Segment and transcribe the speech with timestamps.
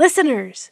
[0.00, 0.70] Listeners!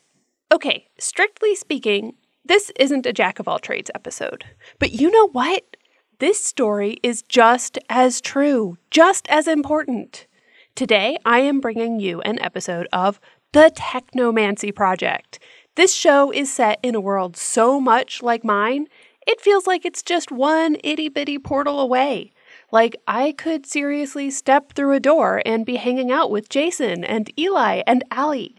[0.50, 2.14] Okay, strictly speaking,
[2.46, 4.46] this isn't a Jack of all trades episode.
[4.78, 5.76] But you know what?
[6.18, 10.26] This story is just as true, just as important.
[10.74, 13.20] Today, I am bringing you an episode of
[13.52, 15.38] The Technomancy Project.
[15.74, 18.86] This show is set in a world so much like mine,
[19.26, 22.32] it feels like it's just one itty bitty portal away.
[22.72, 27.30] Like, I could seriously step through a door and be hanging out with Jason and
[27.38, 28.56] Eli and Allie.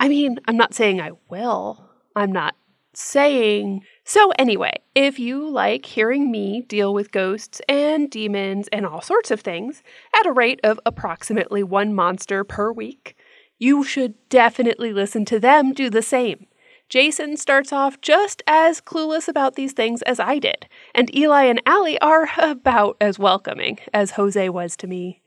[0.00, 1.84] I mean, I'm not saying I will.
[2.16, 2.56] I'm not
[2.94, 3.84] saying.
[4.02, 9.30] So, anyway, if you like hearing me deal with ghosts and demons and all sorts
[9.30, 9.82] of things
[10.18, 13.14] at a rate of approximately one monster per week,
[13.58, 16.46] you should definitely listen to them do the same.
[16.88, 21.60] Jason starts off just as clueless about these things as I did, and Eli and
[21.66, 25.20] Allie are about as welcoming as Jose was to me.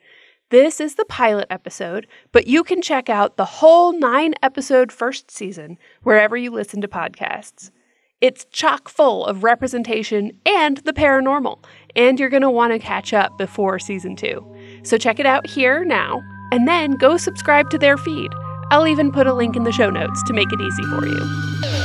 [0.53, 5.31] This is the pilot episode, but you can check out the whole nine episode first
[5.31, 7.72] season wherever you listen to podcasts.
[8.22, 11.58] It's chock full of representation and the paranormal,
[11.95, 14.45] and you're going to want to catch up before season two.
[14.83, 18.31] So check it out here now, and then go subscribe to their feed.
[18.69, 21.83] I'll even put a link in the show notes to make it easy for you.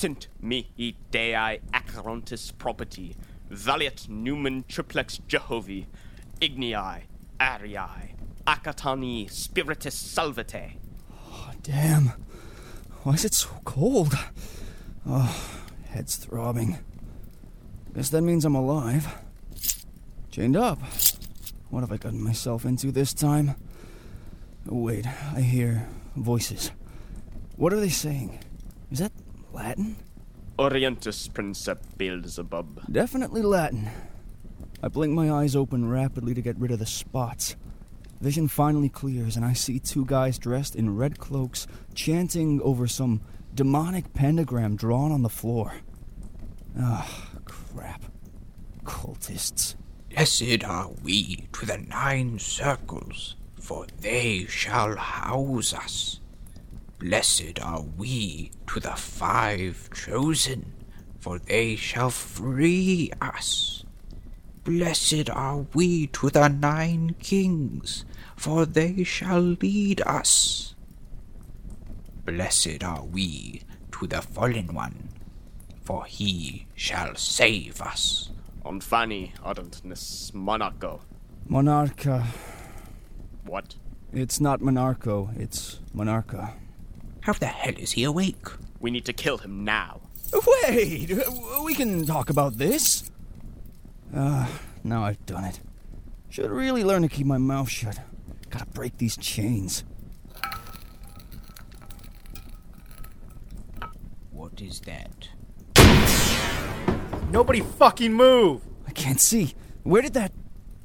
[0.00, 3.14] Sint mihi Dei Acherontis property,
[3.50, 5.84] valiat numen triplex Jehovi,
[6.40, 7.02] ignii,
[7.38, 8.14] arii,
[8.46, 10.78] acatani spiritus salvate.
[11.30, 12.12] Oh, damn.
[13.02, 14.14] Why is it so cold?
[15.06, 16.78] Oh, head's throbbing.
[17.94, 19.06] Guess that means I'm alive.
[20.30, 20.78] Chained up.
[21.68, 23.54] What have I gotten myself into this time?
[24.64, 25.06] Wait,
[25.36, 25.86] I hear
[26.16, 26.70] voices.
[27.56, 28.38] What are they saying?
[28.90, 29.12] Is that
[29.60, 29.96] Latin?
[30.58, 32.80] Orientus Princeps Beelzebub.
[32.90, 33.90] Definitely Latin.
[34.82, 37.56] I blink my eyes open rapidly to get rid of the spots.
[38.22, 43.20] Vision finally clears, and I see two guys dressed in red cloaks chanting over some
[43.54, 45.74] demonic pentagram drawn on the floor.
[46.78, 48.04] Ah, crap.
[48.84, 49.74] Cultists.
[50.08, 56.19] Blessed are we to the nine circles, for they shall house us.
[57.00, 60.74] Blessed are we to the five chosen,
[61.18, 63.86] for they shall free us.
[64.64, 68.04] Blessed are we to the nine kings,
[68.36, 70.74] for they shall lead us.
[72.26, 73.62] Blessed are we
[73.92, 75.08] to the fallen one,
[75.80, 78.30] for he shall save us.
[78.62, 81.00] On Fanny Ardentness Monarcho.
[81.48, 82.26] Monarcha.
[83.46, 83.76] What?
[84.12, 86.52] It's not Monarcho, it's Monarcha.
[87.22, 88.46] How the hell is he awake?
[88.80, 90.00] We need to kill him now.
[90.32, 91.12] Wait!
[91.64, 93.10] We can talk about this.
[94.14, 94.48] Ah,
[94.84, 95.60] now I've done it.
[96.28, 97.98] Should really learn to keep my mouth shut.
[98.48, 99.84] Gotta break these chains.
[104.30, 105.28] What is that?
[107.30, 108.62] Nobody fucking move!
[108.88, 109.54] I can't see.
[109.82, 110.32] Where did that.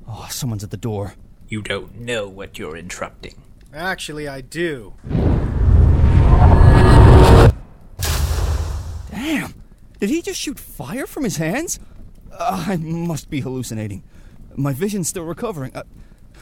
[0.08, 1.16] Oh, someone's at the door.
[1.48, 3.42] You don't know what you're interrupting.
[3.74, 4.94] Actually, I do.
[9.26, 9.56] Damn!
[10.00, 11.80] Did he just shoot fire from his hands?
[12.32, 14.04] Uh, I must be hallucinating.
[14.56, 15.76] My vision's still recovering.
[15.76, 15.82] Uh,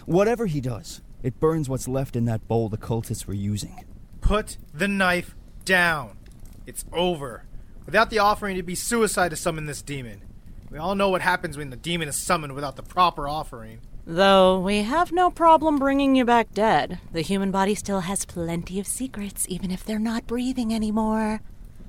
[0.05, 3.85] whatever he does, it burns what's left in that bowl the cultists were using.
[4.19, 5.33] Put the knife
[5.63, 6.17] down.
[6.65, 7.45] It's over.
[7.85, 10.21] Without the offering, it'd be suicide to summon this demon.
[10.69, 13.79] We all know what happens when the demon is summoned without the proper offering.
[14.05, 18.77] Though we have no problem bringing you back dead, the human body still has plenty
[18.77, 21.39] of secrets, even if they're not breathing anymore.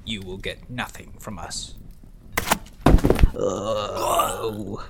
[0.05, 1.75] You will get nothing from us.
[3.37, 4.87] Oh.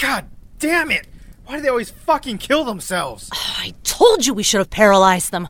[0.00, 0.26] God
[0.58, 1.06] damn it!
[1.44, 3.30] Why do they always fucking kill themselves?
[3.32, 5.48] I told you we should have paralyzed them.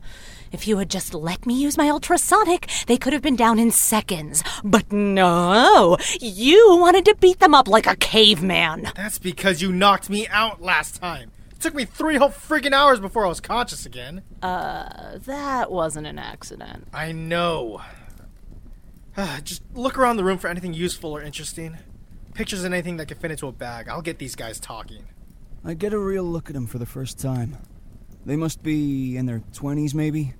[0.51, 3.71] If you had just let me use my ultrasonic, they could have been down in
[3.71, 4.43] seconds.
[4.63, 8.91] But no, you wanted to beat them up like a caveman.
[8.95, 11.31] That's because you knocked me out last time.
[11.51, 14.21] It took me three whole freaking hours before I was conscious again.
[14.41, 16.87] Uh, that wasn't an accident.
[16.93, 17.81] I know.
[19.43, 21.77] Just look around the room for anything useful or interesting.
[22.33, 23.89] Pictures and anything that can fit into a bag.
[23.89, 25.07] I'll get these guys talking.
[25.65, 27.57] I get a real look at them for the first time.
[28.25, 30.33] They must be in their 20s, maybe.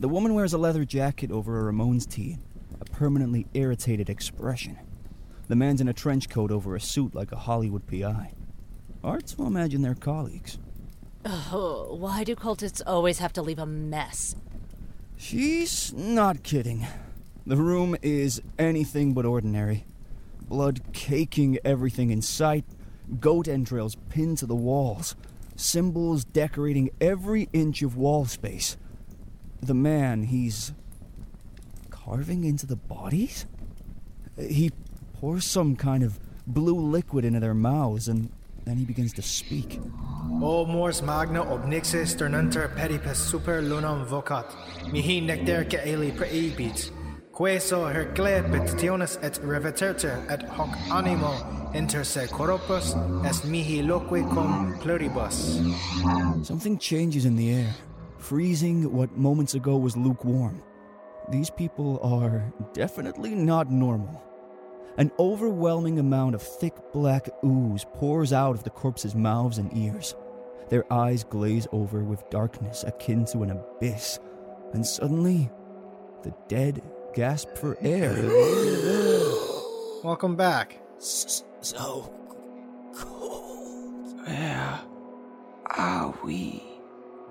[0.00, 2.38] The woman wears a leather jacket over a Ramones tee,
[2.80, 4.78] a permanently irritated expression.
[5.48, 8.34] The man's in a trench coat over a suit like a Hollywood PI.
[9.02, 10.58] Hard to imagine they're colleagues.
[11.24, 14.36] Oh, why do cultists always have to leave a mess?
[15.16, 16.86] She's not kidding.
[17.48, 19.86] The room is anything but ordinary.
[20.50, 22.66] Blood caking everything in sight,
[23.20, 25.16] goat entrails pinned to the walls,
[25.56, 28.76] symbols decorating every inch of wall space.
[29.62, 30.74] The man, he's
[31.88, 33.46] carving into the bodies?
[34.38, 34.70] He
[35.14, 38.30] pours some kind of blue liquid into their mouths and
[38.66, 39.80] then he begins to speak.
[40.42, 44.52] O mors magna obnixis sternunter pedipes super lunam vocat,
[44.92, 46.90] mihi nectar caeli preibit,
[47.38, 51.30] queso hercle petitionis et reveterter et hoc animo
[51.72, 55.60] inter se corpus est mihi loque cum pluribus.
[56.42, 57.72] Something changes in the air,
[58.18, 60.60] freezing what moments ago was lukewarm.
[61.30, 64.20] These people are definitely not normal.
[64.96, 70.16] An overwhelming amount of thick black ooze pours out of the corpses' mouths and ears.
[70.70, 74.18] Their eyes glaze over with darkness akin to an abyss,
[74.72, 75.48] and suddenly,
[76.24, 76.82] the dead
[77.18, 78.14] gasp for air.
[80.04, 80.80] Welcome back.
[81.00, 82.14] So
[82.94, 84.24] cold.
[84.24, 84.80] Where
[85.66, 86.62] are we?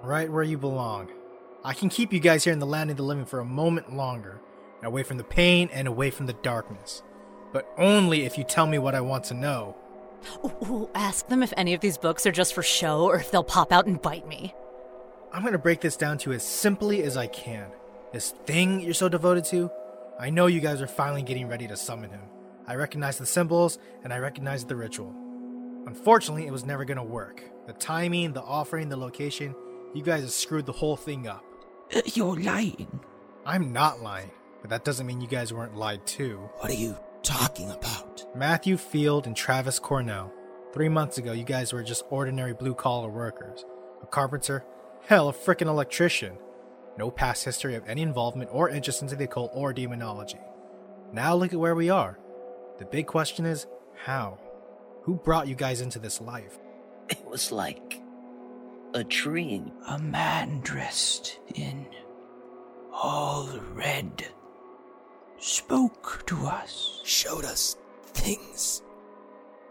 [0.03, 1.09] Right where you belong.
[1.63, 3.95] I can keep you guys here in the land of the living for a moment
[3.95, 4.41] longer,
[4.83, 7.01] away from the pain and away from the darkness.
[7.53, 9.77] But only if you tell me what I want to know.
[10.43, 13.31] Ooh, ooh, ask them if any of these books are just for show or if
[13.31, 14.53] they'll pop out and bite me.
[15.31, 17.71] I'm gonna break this down to you as simply as I can.
[18.17, 19.69] This thing you're so devoted to,
[20.19, 22.23] I know you guys are finally getting ready to summon him.
[22.65, 25.13] I recognize the symbols and I recognize the ritual.
[25.85, 27.43] Unfortunately, it was never gonna work.
[27.67, 29.53] The timing, the offering, the location,
[29.93, 31.45] you guys have screwed the whole thing up.
[31.95, 32.99] Uh, You're lying.
[33.45, 34.31] I'm not lying,
[34.61, 36.37] but that doesn't mean you guys weren't lied to.
[36.57, 38.25] What are you talking about?
[38.35, 40.33] Matthew Field and Travis Cornell.
[40.73, 43.63] Three months ago, you guys were just ordinary blue collar workers.
[44.01, 44.65] A carpenter,
[45.05, 46.39] hell, a frickin' electrician.
[46.97, 50.39] No past history of any involvement or interest into the occult or demonology.
[51.13, 52.17] Now look at where we are.
[52.79, 53.67] The big question is
[54.05, 54.39] how?
[55.03, 56.59] Who brought you guys into this life?
[57.09, 58.01] It was like
[58.93, 59.71] a dream.
[59.87, 61.85] A man dressed in
[62.91, 64.25] all red
[65.39, 67.01] spoke to us.
[67.03, 68.81] Showed us things.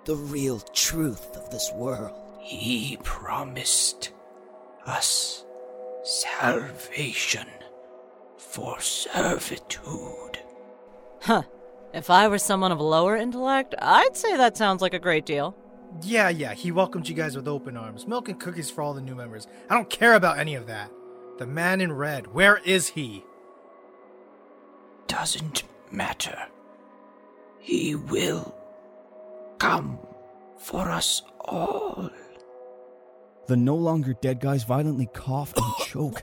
[0.04, 2.12] The real truth of this world.
[2.40, 4.12] He promised
[4.86, 5.44] us
[6.06, 7.48] salvation
[8.38, 10.38] for servitude.
[11.22, 11.42] Huh.
[11.92, 15.56] If I were someone of lower intellect, I'd say that sounds like a great deal.
[16.02, 18.06] Yeah, yeah, he welcomed you guys with open arms.
[18.06, 19.48] Milk and cookies for all the new members.
[19.68, 20.90] I don't care about any of that.
[21.38, 23.24] The man in red, where is he?
[25.08, 26.38] Doesn't matter.
[27.58, 28.54] He will
[29.58, 29.98] come
[30.58, 32.10] for us all.
[33.46, 36.22] The no longer dead guys violently cough and choke.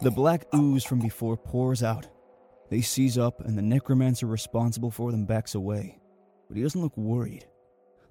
[0.00, 2.08] The black ooze from before pours out.
[2.70, 5.98] They seize up, and the necromancer responsible for them backs away.
[6.48, 7.46] But he doesn't look worried.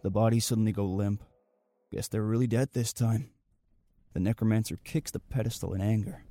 [0.04, 1.24] The bodies suddenly go limp.
[1.92, 3.32] Guess they're really dead this time.
[4.14, 6.24] The necromancer kicks the pedestal in anger.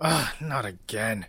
[0.00, 1.26] Ugh, not again.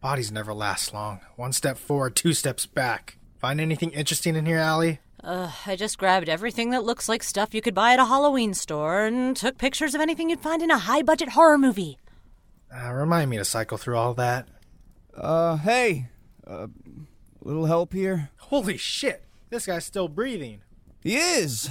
[0.00, 1.20] Bodies never last long.
[1.36, 3.18] One step forward, two steps back.
[3.38, 5.00] Find anything interesting in here, Allie?
[5.22, 8.54] Uh, I just grabbed everything that looks like stuff you could buy at a Halloween
[8.54, 11.98] store and took pictures of anything you'd find in a high budget horror movie.
[12.74, 14.48] Uh, remind me to cycle through all that.
[15.16, 16.08] Uh, hey,
[16.46, 16.68] uh,
[17.42, 18.30] little help here?
[18.36, 20.60] Holy shit, this guy's still breathing.
[21.02, 21.70] He is!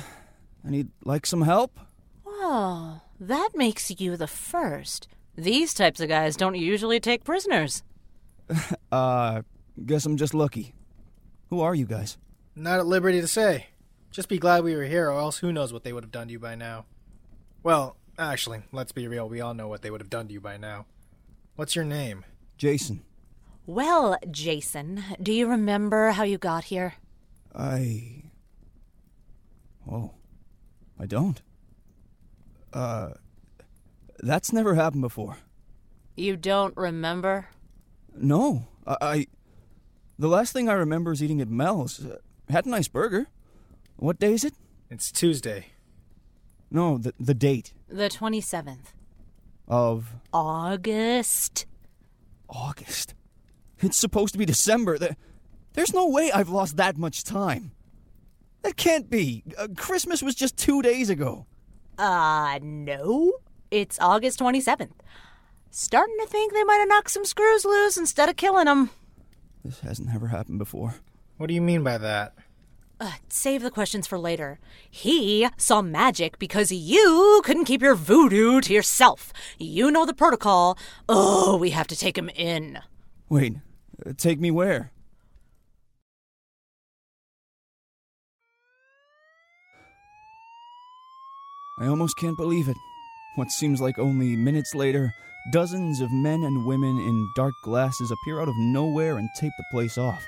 [0.64, 1.80] And he'd like some help?
[2.26, 5.08] Well, that makes you the first.
[5.38, 7.84] These types of guys don't usually take prisoners.
[8.90, 9.42] Uh,
[9.86, 10.74] guess I'm just lucky.
[11.50, 12.18] Who are you guys?
[12.60, 13.68] Not at liberty to say.
[14.10, 16.26] Just be glad we were here, or else who knows what they would have done
[16.26, 16.86] to you by now.
[17.62, 20.42] Well, actually, let's be real, we all know what they would have done to you
[20.42, 20.88] by now.
[21.56, 22.26] What's your name?
[22.58, 23.04] Jason.
[23.68, 26.96] Well, Jason, do you remember how you got here?
[27.56, 28.24] I.
[29.90, 30.14] Oh.
[31.00, 31.40] I don't.
[32.74, 33.10] Uh.
[34.18, 35.38] That's never happened before.
[36.16, 37.50] You don't remember?
[38.16, 38.98] No, I.
[39.00, 39.28] I
[40.18, 42.04] the last thing I remember is eating at Mel's.
[42.50, 43.28] Had a nice burger.
[43.98, 44.54] What day is it?
[44.90, 45.68] It's Tuesday.
[46.72, 48.94] No, the the date The 27th.
[49.68, 51.66] of August.
[52.50, 53.14] August.
[53.80, 54.98] It's supposed to be December.
[54.98, 55.18] There-
[55.74, 57.72] There's no way I've lost that much time.
[58.64, 59.44] That can't be.
[59.58, 61.46] Uh, Christmas was just two days ago.
[62.00, 63.34] Uh, no.
[63.70, 64.94] It's August 27th.
[65.70, 68.90] Starting to think they might have knocked some screws loose instead of killing them.
[69.64, 70.96] This hasn't ever happened before.
[71.38, 72.34] What do you mean by that?
[73.00, 74.60] Uh, save the questions for later.
[74.90, 79.32] He saw magic because you couldn't keep your voodoo to yourself.
[79.60, 80.80] You know the protocol.
[81.08, 82.80] Oh, we have to take him in.
[83.30, 83.54] Wait,
[84.04, 84.92] uh, take me where?
[91.80, 92.78] I almost can't believe it.
[93.36, 95.14] What seems like only minutes later,
[95.52, 99.66] dozens of men and women in dark glasses appear out of nowhere and tape the
[99.72, 100.26] place off.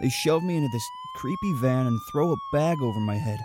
[0.00, 3.38] They shove me into this creepy van and throw a bag over my head.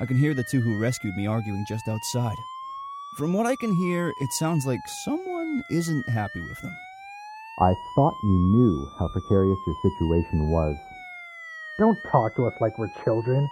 [0.00, 2.36] I can hear the two who rescued me arguing just outside.
[3.16, 6.76] From what I can hear, it sounds like someone isn't happy with them.
[7.58, 10.76] I thought you knew how precarious your situation was.
[11.78, 13.48] Don't talk to us like we're children.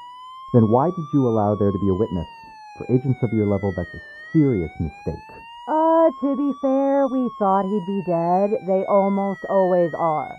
[0.52, 2.28] Then why did you allow there to be a witness?
[2.76, 4.00] For agents of your level, that's a
[4.32, 5.28] serious mistake.
[5.66, 8.50] Uh, to be fair, we thought he'd be dead.
[8.66, 10.36] They almost always are.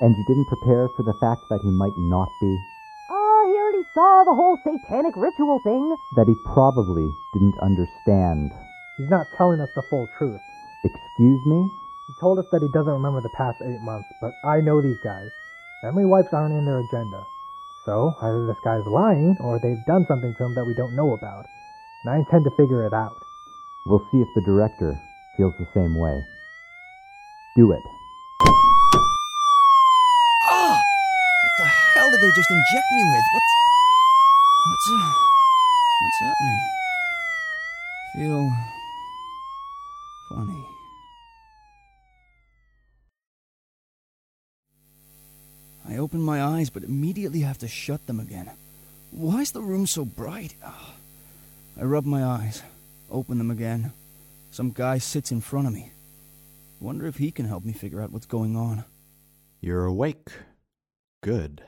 [0.00, 2.58] And you didn't prepare for the fact that he might not be?
[3.10, 5.96] Uh, he already saw the whole satanic ritual thing.
[6.16, 8.50] That he probably didn't understand.
[8.96, 10.40] He's not telling us the full truth.
[10.84, 11.70] Excuse me?
[12.06, 15.00] He told us that he doesn't remember the past eight months, but I know these
[15.02, 15.30] guys.
[15.82, 17.26] Memory wipes aren't in their agenda.
[17.84, 21.12] So, either this guy's lying, or they've done something to him that we don't know
[21.12, 21.44] about.
[22.04, 23.22] And I intend to figure it out.
[23.86, 24.98] We'll see if the director
[25.36, 26.24] feels the same way.
[27.56, 27.82] Do it.
[30.48, 30.80] Ah!
[31.42, 33.24] What the hell did they just inject me with?
[33.32, 33.52] What's.
[34.68, 34.90] What's.
[34.90, 35.12] Uh,
[36.00, 36.60] what's happening?
[38.14, 38.52] Feel.
[40.30, 40.66] funny.
[45.88, 48.48] I open my eyes, but immediately have to shut them again.
[49.10, 50.54] Why is the room so bright?
[50.64, 50.94] Ah.
[51.76, 52.62] I rub my eyes,
[53.10, 53.92] open them again.
[54.52, 55.90] Some guy sits in front of me.
[56.78, 58.84] Wonder if he can help me figure out what's going on.
[59.60, 60.28] You're awake.
[61.20, 61.62] Good.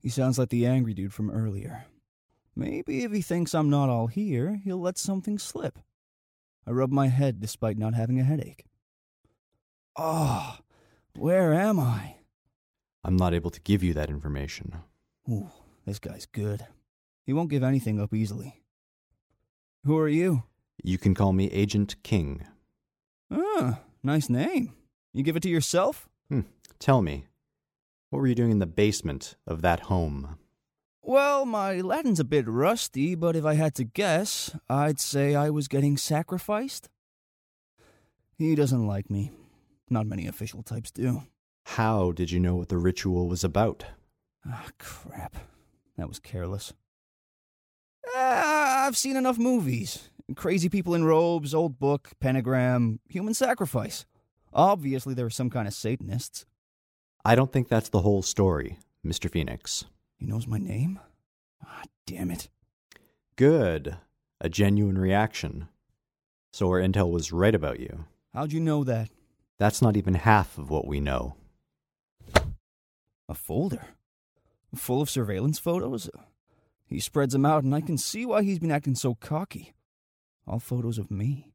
[0.00, 1.86] He sounds like the angry dude from earlier.
[2.54, 5.78] Maybe if he thinks I'm not all here, he'll let something slip.
[6.66, 8.66] I rub my head despite not having a headache.
[9.96, 10.58] Oh,
[11.16, 12.16] where am I?
[13.04, 14.76] I'm not able to give you that information.
[15.28, 15.50] Ooh,
[15.86, 16.66] this guy's good.
[17.24, 18.62] He won't give anything up easily.
[19.84, 20.44] Who are you?
[20.82, 22.46] You can call me Agent King.
[23.30, 24.74] Ah, nice name.
[25.12, 26.08] You give it to yourself?
[26.28, 26.42] Hmm.
[26.78, 27.26] Tell me,
[28.10, 30.38] what were you doing in the basement of that home?
[31.02, 35.50] Well, my Latin's a bit rusty, but if I had to guess, I'd say I
[35.50, 36.88] was getting sacrificed.
[38.36, 39.32] He doesn't like me.
[39.90, 41.22] Not many official types do.
[41.64, 43.84] How did you know what the ritual was about?
[44.46, 45.36] Ah, crap.
[45.96, 46.72] That was careless.
[48.14, 50.10] Ah, I've seen enough movies.
[50.34, 54.04] Crazy people in robes, old book, pentagram, human sacrifice.
[54.52, 56.46] Obviously, there are some kind of Satanists.
[57.28, 59.30] I don't think that's the whole story, Mr.
[59.30, 59.84] Phoenix.
[60.16, 60.98] He knows my name?
[61.62, 62.48] Ah, damn it.
[63.36, 63.98] Good.
[64.40, 65.68] A genuine reaction.
[66.54, 68.06] So our intel was right about you.
[68.32, 69.10] How'd you know that?
[69.58, 71.34] That's not even half of what we know.
[73.28, 73.88] A folder?
[74.74, 76.08] Full of surveillance photos?
[76.86, 79.74] He spreads them out, and I can see why he's been acting so cocky.
[80.46, 81.52] All photos of me.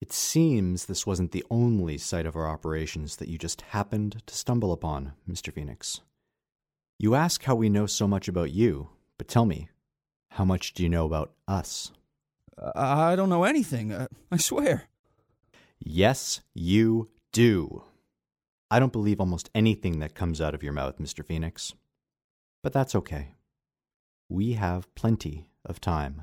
[0.00, 4.34] It seems this wasn't the only site of our operations that you just happened to
[4.36, 5.52] stumble upon, Mr.
[5.52, 6.02] Phoenix.
[6.98, 8.88] You ask how we know so much about you,
[9.18, 9.68] but tell me,
[10.30, 11.92] how much do you know about us?
[12.74, 14.84] I don't know anything, uh, I swear.
[15.78, 17.84] Yes, you do.
[18.70, 21.24] I don't believe almost anything that comes out of your mouth, Mr.
[21.24, 21.74] Phoenix.
[22.62, 23.34] But that's okay.
[24.28, 26.22] We have plenty of time.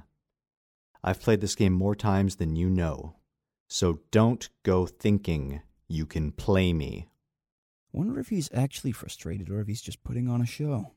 [1.04, 3.16] I've played this game more times than you know,
[3.74, 7.08] so don't go thinking you can play me.
[7.92, 10.92] Wonder if he's actually frustrated or if he's just putting on a show.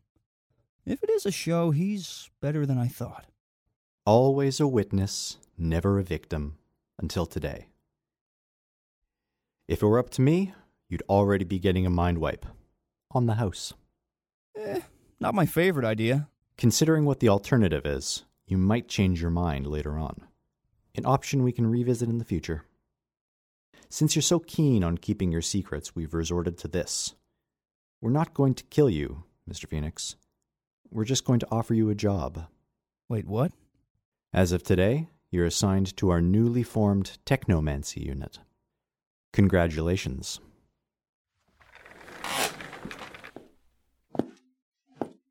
[0.84, 3.28] If it is a show, he's better than I thought.
[4.04, 6.58] Always a witness, never a victim,
[6.98, 7.68] until today.
[9.66, 10.52] If it were up to me,
[10.90, 12.44] you'd already be getting a mind wipe.
[13.12, 13.72] On the house.
[14.54, 14.82] Eh,
[15.18, 16.28] not my favorite idea.
[16.58, 20.26] Considering what the alternative is, you might change your mind later on.
[20.96, 22.64] An option we can revisit in the future.
[23.90, 27.14] Since you're so keen on keeping your secrets, we've resorted to this.
[28.00, 29.68] We're not going to kill you, Mr.
[29.68, 30.16] Phoenix.
[30.90, 32.46] We're just going to offer you a job.
[33.08, 33.52] Wait, what?
[34.32, 38.38] As of today, you're assigned to our newly formed Technomancy unit.
[39.32, 40.40] Congratulations.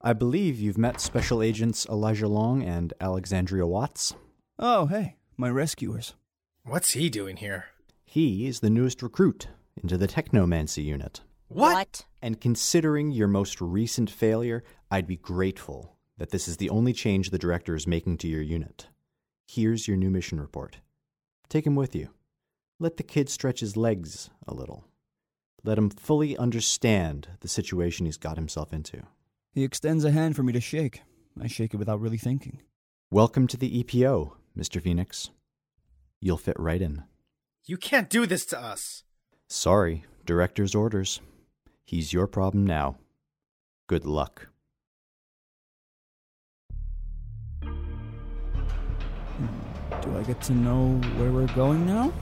[0.01, 4.13] I believe you've met Special Agents Elijah Long and Alexandria Watts.
[4.59, 6.15] Oh, hey, my rescuers.
[6.63, 7.65] What's he doing here?
[8.05, 9.47] He is the newest recruit
[9.81, 11.21] into the Technomancy unit.
[11.47, 12.05] What?
[12.21, 17.29] And considering your most recent failure, I'd be grateful that this is the only change
[17.29, 18.87] the director is making to your unit.
[19.47, 20.77] Here's your new mission report.
[21.49, 22.09] Take him with you.
[22.79, 24.85] Let the kid stretch his legs a little.
[25.63, 29.03] Let him fully understand the situation he's got himself into.
[29.51, 31.01] He extends a hand for me to shake.
[31.41, 32.61] I shake it without really thinking.
[33.11, 34.81] Welcome to the EPO, Mr.
[34.81, 35.29] Phoenix.
[36.21, 37.03] You'll fit right in.
[37.65, 39.03] You can't do this to us.
[39.47, 41.19] Sorry, director's orders.
[41.83, 42.97] He's your problem now.
[43.87, 44.47] Good luck.
[50.01, 52.13] Do I get to know where we're going now?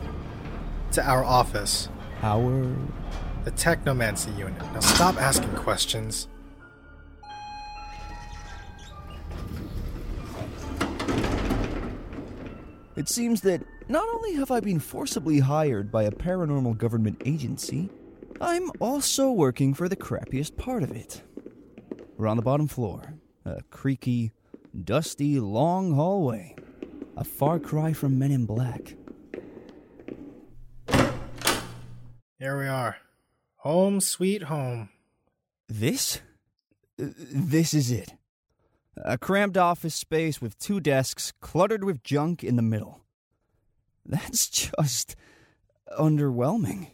[0.93, 1.89] To our office.
[2.21, 2.75] Our.
[3.43, 4.61] The Technomancy unit.
[4.73, 6.27] Now stop asking questions.
[12.95, 17.89] It seems that not only have I been forcibly hired by a paranormal government agency,
[18.39, 21.21] I'm also working for the crappiest part of it.
[22.17, 24.31] We're on the bottom floor, a creaky,
[24.83, 26.55] dusty, long hallway,
[27.17, 28.95] a far cry from Men in Black.
[32.37, 32.97] Here we are.
[33.57, 34.89] Home sweet home.
[35.67, 36.19] This?
[36.97, 38.13] This is it.
[38.97, 43.01] A cramped office space with two desks cluttered with junk in the middle.
[44.05, 45.15] That's just
[45.97, 46.91] underwhelming.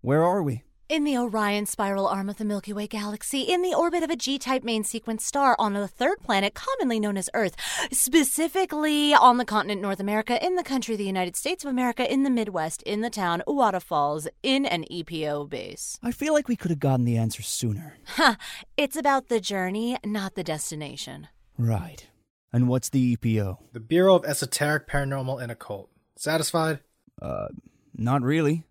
[0.00, 0.64] Where are we?
[0.90, 4.16] In the Orion spiral arm of the Milky Way galaxy, in the orbit of a
[4.16, 7.54] G type main sequence star on the third planet commonly known as Earth,
[7.92, 12.24] specifically on the continent North America, in the country the United States of America, in
[12.24, 15.96] the Midwest, in the town Uwata Falls, in an EPO base.
[16.02, 17.96] I feel like we could have gotten the answer sooner.
[18.16, 18.36] Ha!
[18.76, 21.28] It's about the journey, not the destination.
[21.56, 22.08] Right.
[22.52, 23.58] And what's the EPO?
[23.74, 25.88] The Bureau of Esoteric, Paranormal, and Occult.
[26.16, 26.80] Satisfied?
[27.22, 27.46] Uh,
[27.94, 28.64] not really.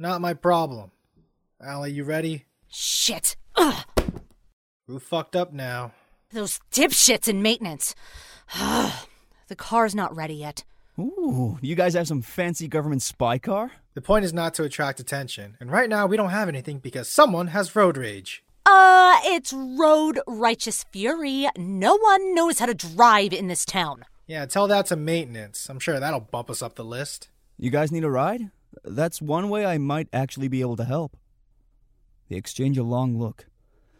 [0.00, 0.90] Not my problem.
[1.62, 2.44] Allie, you ready?
[2.68, 3.36] Shit!
[3.56, 3.84] Ugh!
[4.86, 5.92] Who fucked up now?
[6.32, 7.94] Those dipshits in maintenance.
[8.54, 10.64] the car's not ready yet.
[10.98, 13.72] Ooh, you guys have some fancy government spy car?
[13.94, 17.08] The point is not to attract attention, and right now we don't have anything because
[17.08, 18.44] someone has road rage.
[18.66, 21.46] Uh, it's road righteous fury.
[21.56, 24.04] No one knows how to drive in this town.
[24.26, 25.68] Yeah, tell that to maintenance.
[25.68, 27.28] I'm sure that'll bump us up the list.
[27.58, 28.50] You guys need a ride?
[28.84, 31.16] That's one way I might actually be able to help.
[32.28, 33.46] They exchange a long look.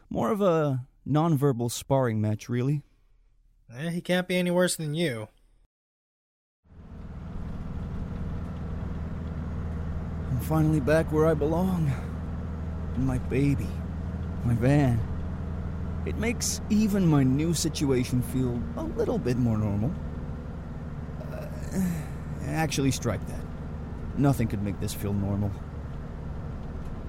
[0.09, 2.83] More of a nonverbal sparring match, really.
[3.75, 5.29] Eh, he can't be any worse than you.
[10.31, 11.93] I'm finally back where I belong.
[12.97, 13.69] In my baby.
[14.45, 15.01] My van.
[16.07, 19.93] It makes even my new situation feel a little bit more normal.
[21.33, 21.47] Uh,
[22.47, 23.41] actually, strike that.
[24.19, 25.51] Nothing could make this feel normal.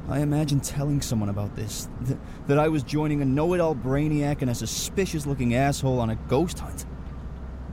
[0.07, 3.73] I imagine telling someone about this th- that I was joining a know it all
[3.73, 6.85] brainiac and a suspicious looking asshole on a ghost hunt.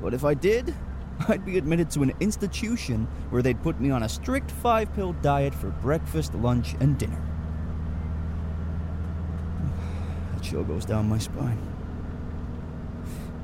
[0.00, 0.74] But if I did,
[1.28, 5.12] I'd be admitted to an institution where they'd put me on a strict five pill
[5.14, 7.20] diet for breakfast, lunch, and dinner.
[10.36, 11.58] A chill goes down my spine.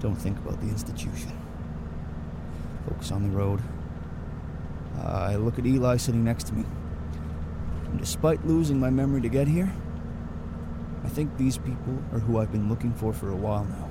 [0.01, 1.33] Don't think about the institution.
[2.88, 3.61] Focus on the road.
[5.03, 6.64] I look at Eli sitting next to me.
[7.90, 9.72] And despite losing my memory to get here,
[11.05, 13.90] I think these people are who I've been looking for for a while now.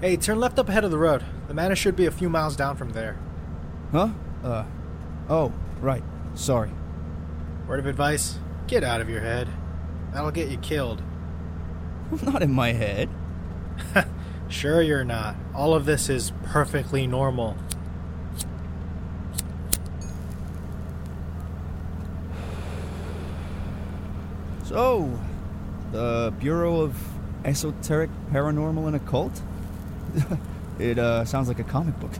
[0.00, 1.24] Hey, turn left up ahead of the road.
[1.48, 3.16] The manor should be a few miles down from there.
[3.92, 4.10] Huh?
[4.44, 4.64] Uh.
[5.28, 6.02] Oh, right.
[6.34, 6.70] Sorry.
[7.66, 9.48] Word of advice get out of your head.
[10.12, 11.02] That'll get you killed.
[12.22, 13.08] Not in my head.
[14.48, 15.36] sure, you're not.
[15.54, 17.56] All of this is perfectly normal.
[24.68, 25.18] So,
[25.92, 26.94] the Bureau of
[27.42, 29.40] Esoteric, Paranormal, and Occult?
[30.78, 32.10] it uh, sounds like a comic book.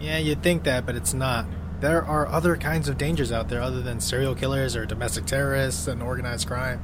[0.00, 1.44] Yeah, you'd think that, but it's not.
[1.80, 5.86] There are other kinds of dangers out there other than serial killers or domestic terrorists
[5.86, 6.80] and organized crime.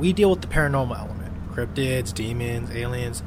[0.00, 3.22] We deal with the paranormal element cryptids, demons, aliens,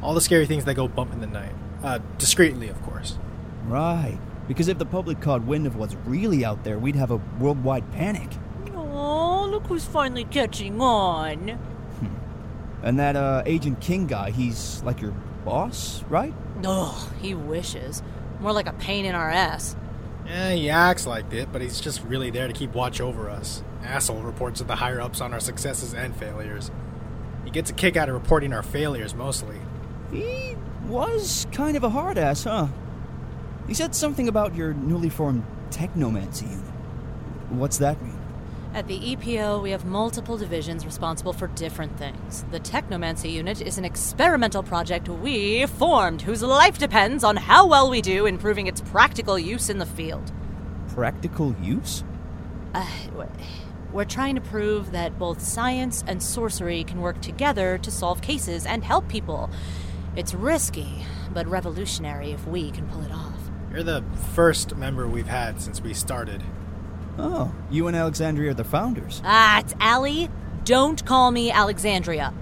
[0.00, 1.54] all the scary things that go bump in the night.
[1.82, 3.18] Uh, discreetly, of course.
[3.66, 4.20] Right.
[4.46, 7.90] Because if the public caught wind of what's really out there, we'd have a worldwide
[7.90, 8.30] panic.
[9.58, 11.58] Look who's finally catching on.
[12.84, 15.10] And that uh, Agent King guy, he's like your
[15.44, 16.32] boss, right?
[16.64, 18.00] Ugh, he wishes.
[18.38, 19.74] More like a pain in our ass.
[20.24, 23.64] Yeah, he acts like it, but he's just really there to keep watch over us.
[23.82, 26.70] Asshole reports to the higher ups on our successes and failures.
[27.44, 29.56] He gets a kick out of reporting our failures mostly.
[30.12, 30.54] He
[30.86, 32.68] was kind of a hard ass, huh?
[33.66, 36.64] He said something about your newly formed technomancy unit.
[37.50, 38.17] What's that mean?
[38.78, 42.44] At the EPO, we have multiple divisions responsible for different things.
[42.52, 47.90] The Technomancy unit is an experimental project we formed whose life depends on how well
[47.90, 50.30] we do in proving its practical use in the field.
[50.94, 52.04] Practical use?
[52.72, 52.86] Uh,
[53.92, 58.64] we're trying to prove that both science and sorcery can work together to solve cases
[58.64, 59.50] and help people.
[60.14, 63.40] It's risky, but revolutionary if we can pull it off.
[63.72, 64.04] You're the
[64.36, 66.44] first member we've had since we started.
[67.18, 69.20] Oh, you and Alexandria are the founders.
[69.24, 70.30] Ah, it's Allie.
[70.64, 72.32] Don't call me Alexandria.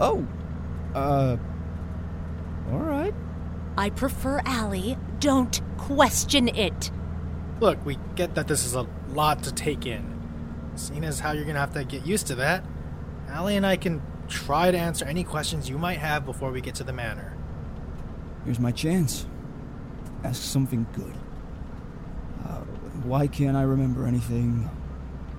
[0.00, 0.26] Oh,
[0.94, 1.36] uh,
[2.70, 3.14] all right.
[3.76, 4.96] I prefer Allie.
[5.18, 6.90] Don't question it.
[7.60, 10.12] Look, we get that this is a lot to take in.
[10.76, 12.64] Seeing as how you're gonna have to get used to that,
[13.28, 16.74] Allie and I can try to answer any questions you might have before we get
[16.76, 17.36] to the manor.
[18.44, 19.26] Here's my chance.
[20.22, 21.14] Ask something good.
[23.06, 24.68] Why can't I remember anything?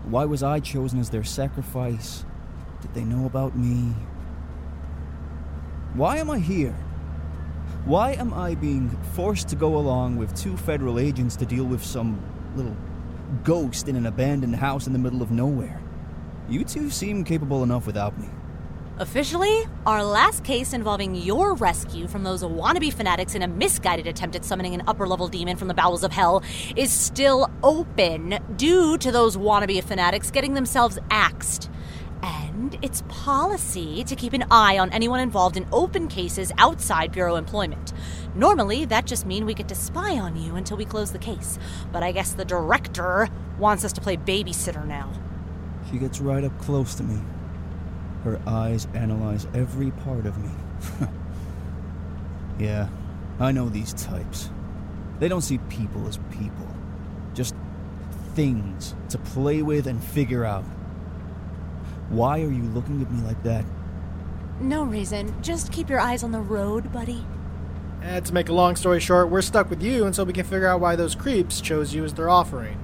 [0.06, 2.24] Why was I chosen as their sacrifice?
[2.82, 3.94] Did they know about me?
[5.94, 6.74] Why am I here?
[7.84, 11.84] Why am I being forced to go along with two federal agents to deal with
[11.84, 12.22] some
[12.56, 12.78] little
[13.44, 15.82] ghost in an abandoned house in the middle of nowhere?
[16.48, 18.30] You two seem capable enough without me.
[19.00, 24.36] Officially, our last case involving your rescue from those wannabe fanatics in a misguided attempt
[24.36, 26.42] at summoning an upper level demon from the bowels of hell
[26.76, 31.70] is still open due to those wannabe fanatics getting themselves axed.
[32.24, 37.36] And it's policy to keep an eye on anyone involved in open cases outside Bureau
[37.36, 37.94] employment.
[38.34, 41.60] Normally, that just means we get to spy on you until we close the case.
[41.92, 43.30] But I guess the director
[43.60, 45.12] wants us to play babysitter now.
[45.92, 47.22] She gets right up close to me.
[48.28, 50.50] Her eyes analyze every part of me.
[52.60, 52.90] yeah,
[53.40, 54.50] I know these types.
[55.20, 56.68] They don't see people as people,
[57.34, 57.56] just
[58.36, 60.66] things to play with and figure out.
[62.10, 63.64] Why are you looking at me like that?
[64.60, 65.34] No reason.
[65.42, 67.26] Just keep your eyes on the road, buddy.
[68.02, 70.68] And to make a long story short, we're stuck with you until we can figure
[70.68, 72.78] out why those creeps chose you as their offering.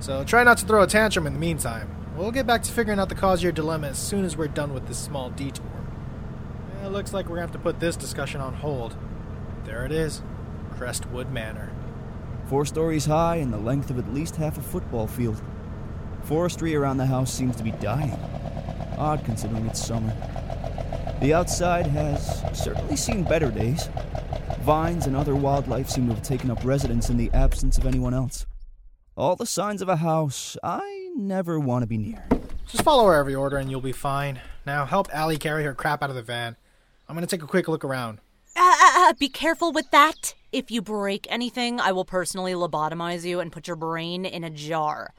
[0.00, 1.88] So try not to throw a tantrum in the meantime.
[2.16, 4.46] We'll get back to figuring out the cause of your dilemma as soon as we're
[4.46, 5.66] done with this small detour.
[6.84, 8.96] It looks like we're going to have to put this discussion on hold.
[9.64, 10.22] There it is
[10.76, 11.72] Crestwood Manor.
[12.46, 15.42] Four stories high and the length of at least half a football field.
[16.22, 18.12] Forestry around the house seems to be dying.
[18.96, 20.14] Odd considering it's summer.
[21.20, 23.88] The outside has certainly seen better days.
[24.60, 28.14] Vines and other wildlife seem to have taken up residence in the absence of anyone
[28.14, 28.46] else.
[29.16, 32.26] All the signs of a house I never want to be near.
[32.66, 34.40] Just follow her every order and you'll be fine.
[34.66, 36.56] Now help Allie carry her crap out of the van.
[37.08, 38.20] I'm gonna take a quick look around.
[38.56, 40.34] Uh, uh, uh, be careful with that.
[40.52, 44.50] If you break anything, I will personally lobotomize you and put your brain in a
[44.50, 45.12] jar.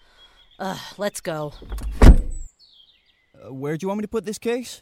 [0.60, 1.53] Ugh, let's go.
[2.01, 4.81] Uh, where do you want me to put this case?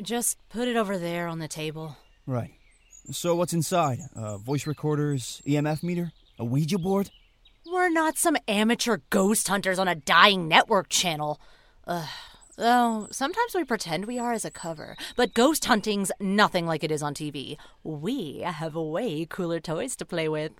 [0.00, 1.96] Just put it over there on the table.
[2.26, 2.52] Right.
[3.10, 4.00] So what's inside?
[4.14, 7.10] Uh, voice recorders, EMF meter, a Ouija board?
[7.70, 11.40] We're not some amateur ghost hunters on a dying network channel.
[11.86, 12.08] Ugh.
[12.56, 16.90] Though sometimes we pretend we are as a cover, but ghost hunting's nothing like it
[16.90, 17.56] is on TV.
[17.84, 20.52] We have way cooler toys to play with.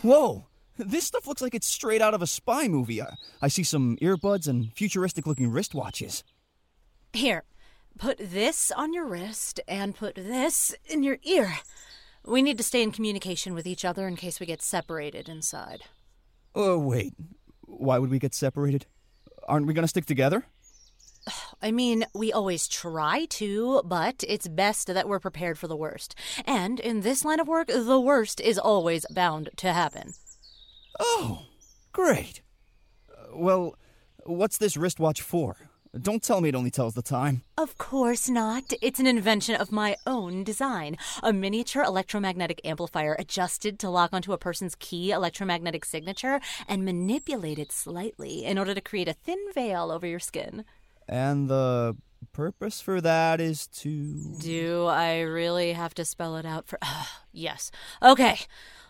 [0.00, 0.46] Whoa!
[0.78, 3.02] This stuff looks like it's straight out of a spy movie.
[3.02, 3.12] I,
[3.42, 6.22] I see some earbuds and futuristic looking wristwatches.
[7.12, 7.44] Here,
[7.98, 11.58] put this on your wrist and put this in your ear.
[12.26, 15.82] We need to stay in communication with each other in case we get separated inside.
[16.54, 17.14] Oh, wait.
[17.62, 18.86] Why would we get separated?
[19.46, 20.44] Aren't we going to stick together?
[21.62, 26.14] I mean, we always try to, but it's best that we're prepared for the worst.
[26.44, 30.14] And in this line of work, the worst is always bound to happen.
[30.98, 31.46] Oh,
[31.92, 32.42] great.
[33.10, 33.76] Uh, well,
[34.24, 35.56] what's this wristwatch for?
[36.00, 37.42] Don't tell me it only tells the time.
[37.56, 38.72] Of course not.
[38.82, 40.96] It's an invention of my own design.
[41.22, 47.58] A miniature electromagnetic amplifier adjusted to lock onto a person's key electromagnetic signature and manipulate
[47.58, 50.64] it slightly in order to create a thin veil over your skin.
[51.08, 51.96] And the
[52.32, 54.36] purpose for that is to.
[54.38, 56.78] Do I really have to spell it out for.
[57.32, 57.70] yes.
[58.02, 58.40] Okay.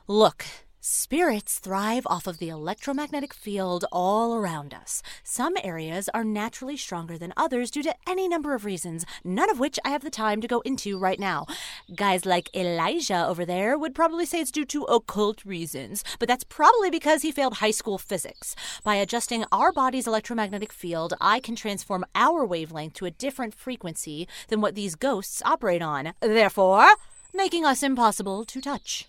[0.09, 0.47] Look,
[0.88, 5.03] Spirits thrive off of the electromagnetic field all around us.
[5.25, 9.59] Some areas are naturally stronger than others due to any number of reasons, none of
[9.59, 11.46] which I have the time to go into right now.
[11.92, 16.44] Guys like Elijah over there would probably say it's due to occult reasons, but that's
[16.44, 18.55] probably because he failed high school physics.
[18.85, 24.29] By adjusting our body's electromagnetic field, I can transform our wavelength to a different frequency
[24.46, 26.90] than what these ghosts operate on, therefore,
[27.35, 29.09] making us impossible to touch.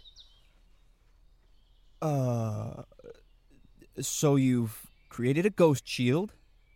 [2.01, 2.83] Uh.
[3.99, 6.33] So you've created a ghost shield,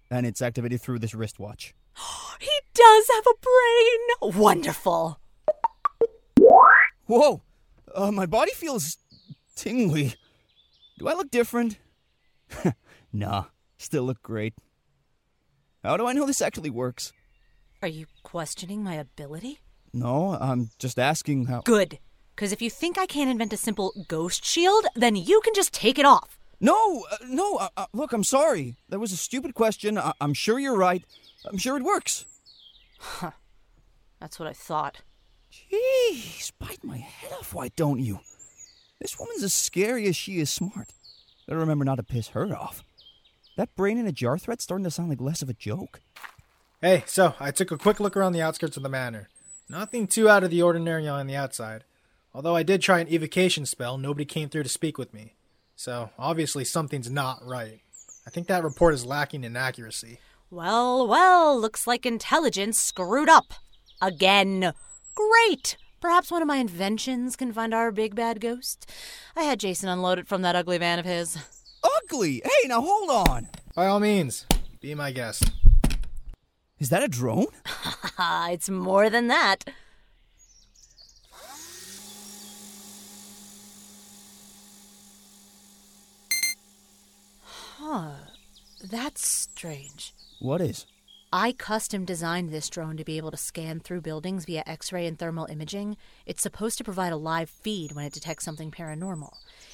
[0.09, 1.75] and it's activated through this wristwatch.
[2.39, 4.41] he does have a brain!
[4.41, 5.19] Wonderful!
[7.05, 7.41] Whoa!
[7.93, 8.97] Uh, my body feels
[9.55, 10.15] tingly.
[10.97, 11.77] Do I look different?
[13.13, 13.45] nah,
[13.77, 14.53] still look great.
[15.83, 17.11] How do I know this actually works?
[17.81, 19.59] Are you questioning my ability?
[19.93, 21.61] No, I'm just asking how.
[21.61, 21.99] Good.
[22.41, 25.71] Because if you think I can't invent a simple ghost shield, then you can just
[25.71, 26.39] take it off.
[26.59, 28.77] No, uh, no, uh, uh, look, I'm sorry.
[28.89, 29.95] That was a stupid question.
[29.99, 31.05] I- am sure you're right.
[31.45, 32.25] I'm sure it works.
[32.97, 33.29] Huh.
[34.19, 35.03] That's what I thought.
[35.53, 38.21] Jeez, bite my head off, why don't you?
[38.99, 40.89] This woman's as scary as she is smart.
[41.47, 42.83] Gotta remember not to piss her off.
[43.55, 46.01] That brain in a jar threat's starting to sound like less of a joke.
[46.81, 49.29] Hey, so I took a quick look around the outskirts of the manor.
[49.69, 51.83] Nothing too out of the ordinary on the outside.
[52.33, 55.35] Although I did try an evocation spell, nobody came through to speak with me.
[55.75, 57.81] So, obviously, something's not right.
[58.25, 60.19] I think that report is lacking in accuracy.
[60.49, 63.53] Well, well, looks like intelligence screwed up.
[64.01, 64.73] Again.
[65.15, 65.77] Great!
[65.99, 68.89] Perhaps one of my inventions can find our big bad ghost.
[69.35, 71.37] I had Jason unload it from that ugly van of his.
[71.83, 72.41] Ugly?
[72.43, 73.49] Hey, now hold on!
[73.75, 74.45] By all means,
[74.79, 75.51] be my guest.
[76.79, 77.47] Is that a drone?
[78.19, 79.65] it's more than that.
[87.91, 88.11] Huh.
[88.81, 90.13] That's strange.
[90.39, 90.85] What is?
[91.33, 95.05] I custom designed this drone to be able to scan through buildings via X ray
[95.05, 95.97] and thermal imaging.
[96.25, 99.33] It's supposed to provide a live feed when it detects something paranormal.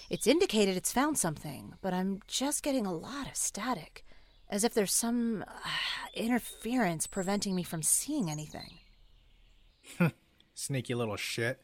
[0.10, 4.04] It's indicated it's found something, but I'm just getting a lot of static.
[4.50, 5.70] As if there's some uh,
[6.16, 8.80] interference preventing me from seeing anything.
[10.56, 11.62] Sneaky little shit.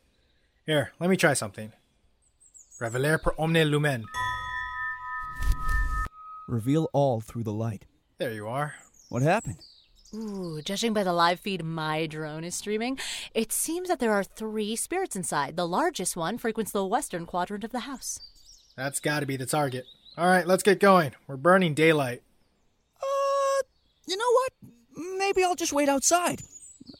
[0.67, 1.71] Here, let me try something.
[2.79, 4.05] Reveler per omne lumen.
[6.53, 7.85] Reveal all through the light.
[8.19, 8.75] There you are.
[9.09, 9.57] What happened?
[10.13, 12.99] Ooh, judging by the live feed my drone is streaming,
[13.33, 15.57] it seems that there are three spirits inside.
[15.57, 18.19] The largest one frequents the western quadrant of the house.
[18.77, 19.85] That's gotta be the target.
[20.15, 21.13] Alright, let's get going.
[21.25, 22.21] We're burning daylight.
[23.01, 23.63] Uh,
[24.05, 25.17] you know what?
[25.17, 26.43] Maybe I'll just wait outside.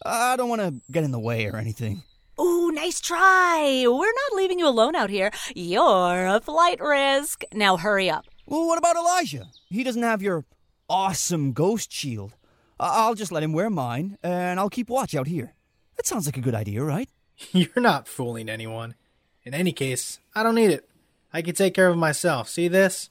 [0.04, 2.02] I don't want to get in the way or anything.
[2.42, 3.86] Ooh, nice try.
[3.86, 5.30] We're not leaving you alone out here.
[5.56, 7.44] You're a flight risk.
[7.54, 8.26] Now hurry up.
[8.46, 9.48] Well, what about Elijah?
[9.70, 10.46] He doesn't have your
[10.90, 12.36] awesome ghost shield.
[12.80, 15.54] I'll just let him wear mine, and I'll keep watch out here.
[15.96, 17.10] That sounds like a good idea, right?
[17.52, 18.96] You're not fooling anyone.
[19.44, 20.88] In any case, I don't need it.
[21.32, 22.50] I can take care of myself.
[22.50, 23.10] See this?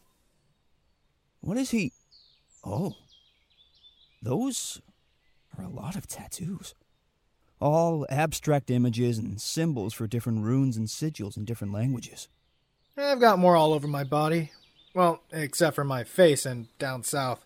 [1.40, 1.92] What is he?
[2.64, 2.94] Oh.
[4.20, 4.80] Those
[5.58, 6.74] are a lot of tattoos.
[7.60, 12.28] All abstract images and symbols for different runes and sigils in different languages.
[12.96, 14.52] I've got more all over my body.
[14.94, 17.44] Well, except for my face and down south.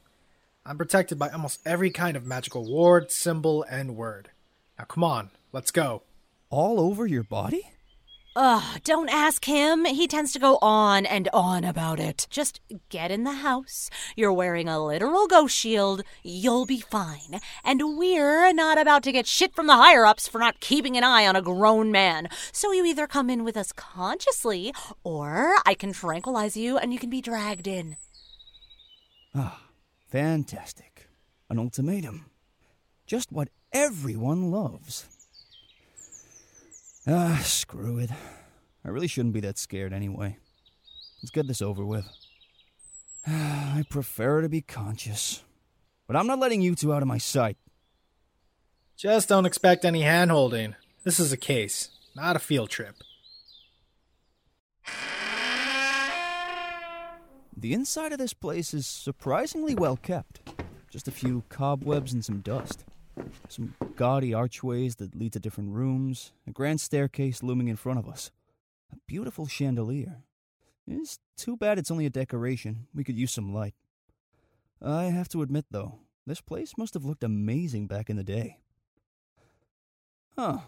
[0.64, 4.30] I'm protected by almost every kind of magical ward, symbol, and word.
[4.78, 6.02] Now come on, let's go.
[6.50, 7.70] All over your body?
[8.38, 9.86] Ugh, don't ask him.
[9.86, 12.26] He tends to go on and on about it.
[12.28, 13.88] Just get in the house.
[14.14, 16.02] You're wearing a literal ghost shield.
[16.22, 17.40] You'll be fine.
[17.64, 21.02] And we're not about to get shit from the higher ups for not keeping an
[21.02, 22.28] eye on a grown man.
[22.52, 26.98] So you either come in with us consciously, or I can tranquilize you and you
[26.98, 27.96] can be dragged in.
[29.34, 29.62] Ah,
[30.10, 31.08] fantastic.
[31.48, 32.26] An ultimatum.
[33.06, 35.06] Just what everyone loves.
[37.08, 38.10] Ah, screw it.
[38.84, 40.38] I really shouldn't be that scared anyway.
[41.22, 42.06] Let's get this over with.
[43.26, 45.44] I prefer to be conscious.
[46.08, 47.56] But I'm not letting you two out of my sight.
[48.96, 50.74] Just don't expect any hand holding.
[51.04, 52.96] This is a case, not a field trip.
[57.56, 60.40] The inside of this place is surprisingly well kept.
[60.90, 62.84] Just a few cobwebs and some dust.
[63.48, 68.08] Some gaudy archways that lead to different rooms, a grand staircase looming in front of
[68.08, 68.30] us,
[68.92, 70.22] a beautiful chandelier.
[70.86, 72.86] It's too bad it's only a decoration.
[72.94, 73.74] We could use some light.
[74.82, 78.58] I have to admit, though, This place must have looked amazing back in the day.
[80.36, 80.58] Huh.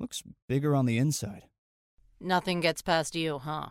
[0.00, 1.44] Looks bigger on the inside.
[2.20, 3.68] Nothing gets past you, huh?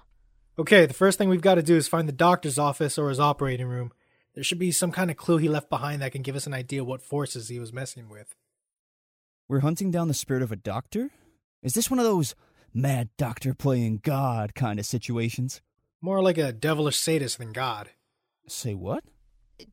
[0.57, 3.19] Okay, the first thing we've got to do is find the doctor's office or his
[3.19, 3.91] operating room.
[4.37, 6.53] There should be some kind of clue he left behind that can give us an
[6.53, 8.35] idea what forces he was messing with.
[9.47, 11.09] We're hunting down the spirit of a doctor?
[11.63, 12.35] Is this one of those
[12.71, 15.61] mad doctor playing God kind of situations?
[16.01, 17.89] More like a devilish sadist than God.
[18.47, 19.03] Say what?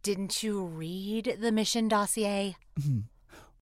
[0.03, 2.57] Didn't you read the mission dossier?
[2.83, 3.01] Hmm.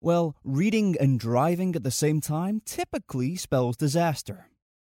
[0.01, 4.49] well, reading and driving at the same time typically spells disaster.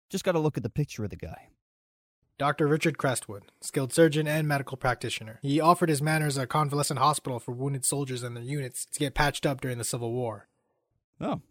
[0.10, 1.51] Just gotta look at the picture of the guy.
[2.42, 2.66] Dr.
[2.66, 5.38] Richard Crestwood, skilled surgeon and medical practitioner.
[5.44, 9.14] He offered his manors a convalescent hospital for wounded soldiers and their units to get
[9.14, 10.48] patched up during the Civil War.
[11.20, 11.42] Oh,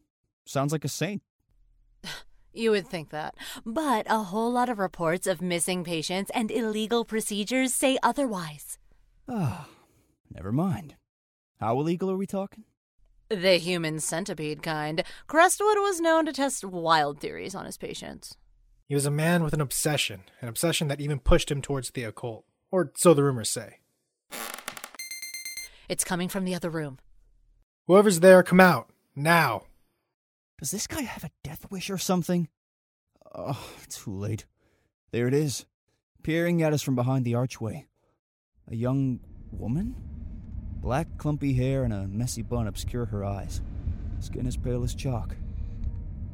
[0.44, 1.22] sounds like a saint.
[2.53, 3.37] You would think that.
[3.64, 8.76] But a whole lot of reports of missing patients and illegal procedures say otherwise.
[9.29, 9.68] Ah,
[10.35, 10.96] never mind.
[11.61, 12.64] How illegal are we talking?
[13.29, 15.05] The human centipede kind.
[15.29, 18.37] Crestwood was known to test wild theories on his patients.
[18.90, 22.03] He was a man with an obsession, an obsession that even pushed him towards the
[22.03, 22.44] occult.
[22.72, 23.76] Or so the rumors say.
[25.88, 26.98] It's coming from the other room.
[27.87, 28.90] Whoever's there, come out.
[29.14, 29.62] Now.
[30.59, 32.48] Does this guy have a death wish or something?
[33.33, 34.44] Oh, too late.
[35.12, 35.66] There it is,
[36.24, 37.87] peering at us from behind the archway.
[38.66, 39.20] A young
[39.53, 39.94] woman?
[40.81, 43.61] Black, clumpy hair and a messy bun obscure her eyes.
[44.18, 45.37] Skin as pale as chalk.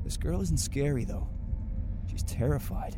[0.05, 1.29] This girl isn't scary, though.
[2.17, 2.97] She's terrified.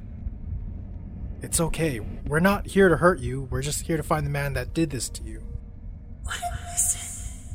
[1.42, 1.98] It's okay.
[1.98, 3.48] We're not here to hurt you.
[3.50, 5.42] We're just here to find the man that did this to you.
[6.22, 6.36] What
[6.70, 7.48] listen?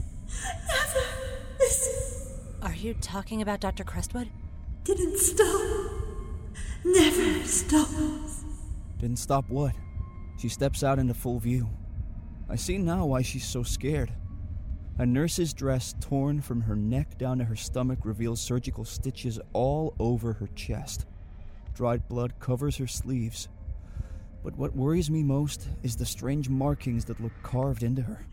[0.67, 1.05] Never
[1.57, 2.33] listen.
[2.63, 3.85] Are you talking about Dr.
[3.85, 4.29] Crestwood?
[4.83, 5.61] Didn't stop.
[6.83, 7.87] Never stop.
[8.99, 9.73] Didn't stop what?
[10.37, 11.69] She steps out into full view.
[12.49, 14.11] I see now why she's so scared.
[14.97, 19.95] A nurse's dress torn from her neck down to her stomach reveals surgical stitches all
[19.97, 21.05] over her chest.
[21.73, 23.47] Dried blood covers her sleeves.
[24.43, 28.25] But what worries me most is the strange markings that look carved into her.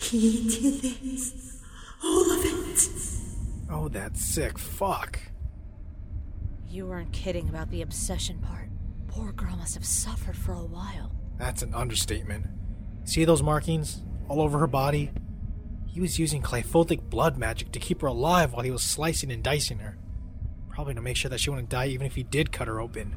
[0.00, 1.62] He did this.
[2.04, 2.88] All of it.
[3.70, 5.18] Oh, that sick fuck.
[6.68, 8.68] You weren't kidding about the obsession part.
[9.08, 11.12] Poor girl must have suffered for a while.
[11.38, 12.46] That's an understatement.
[13.04, 15.10] See those markings all over her body?
[15.86, 19.42] He was using Qliphothic blood magic to keep her alive while he was slicing and
[19.42, 19.96] dicing her.
[20.74, 23.14] Probably to make sure that she wouldn't die even if he did cut her open.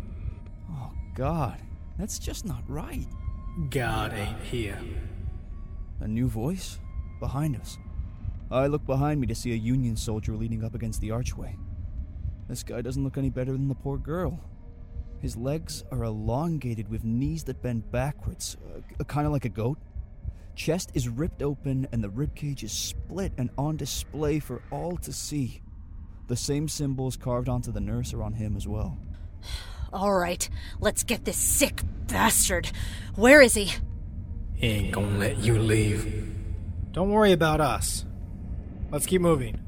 [0.71, 1.59] Oh, God.
[1.97, 3.07] That's just not right.
[3.71, 4.79] God ain't here.
[5.99, 6.79] A new voice?
[7.19, 7.79] Behind us.
[8.51, 11.55] I look behind me to see a Union soldier leaning up against the archway.
[12.47, 14.39] This guy doesn't look any better than the poor girl.
[15.19, 18.55] His legs are elongated with knees that bend backwards,
[18.99, 19.79] uh, kind of like a goat.
[20.55, 25.11] Chest is ripped open and the ribcage is split and on display for all to
[25.11, 25.63] see.
[26.27, 28.97] The same symbols carved onto the nurse are on him as well.
[29.93, 30.47] All right,
[30.79, 32.69] let's get this sick bastard.
[33.15, 33.71] Where is he?
[34.53, 36.33] He ain't gonna let you leave.
[36.91, 38.05] Don't worry about us.
[38.91, 39.61] Let's keep moving.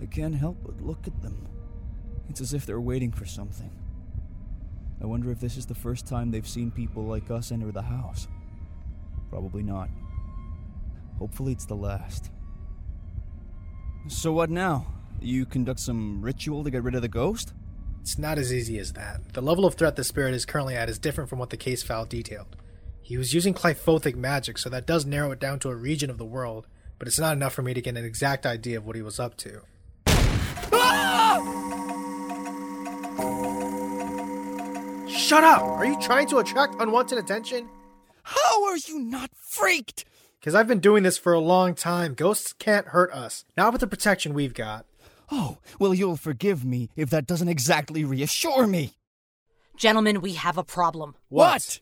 [0.00, 1.46] I can't help but look at them.
[2.28, 3.70] It's as if they're waiting for something.
[5.00, 7.82] I wonder if this is the first time they've seen people like us enter the
[7.82, 8.28] house.
[9.30, 9.88] Probably not.
[11.18, 12.30] Hopefully, it's the last.
[14.08, 14.86] So, what now?
[15.22, 17.52] You conduct some ritual to get rid of the ghost?
[18.00, 19.32] It's not as easy as that.
[19.32, 21.84] The level of threat the spirit is currently at is different from what the case
[21.84, 22.56] file detailed.
[23.00, 26.18] He was using Qliphothic magic, so that does narrow it down to a region of
[26.18, 26.66] the world,
[26.98, 29.20] but it's not enough for me to get an exact idea of what he was
[29.20, 29.60] up to.
[30.72, 31.38] Ah!
[35.08, 35.62] Shut up!
[35.62, 37.68] Are you trying to attract unwanted attention?
[38.24, 40.04] How are you not freaked?
[40.40, 42.14] Because I've been doing this for a long time.
[42.14, 43.44] Ghosts can't hurt us.
[43.56, 44.86] Not with the protection we've got.
[45.34, 48.92] Oh, well, you'll forgive me if that doesn't exactly reassure me.
[49.78, 51.14] Gentlemen, we have a problem.
[51.30, 51.80] What?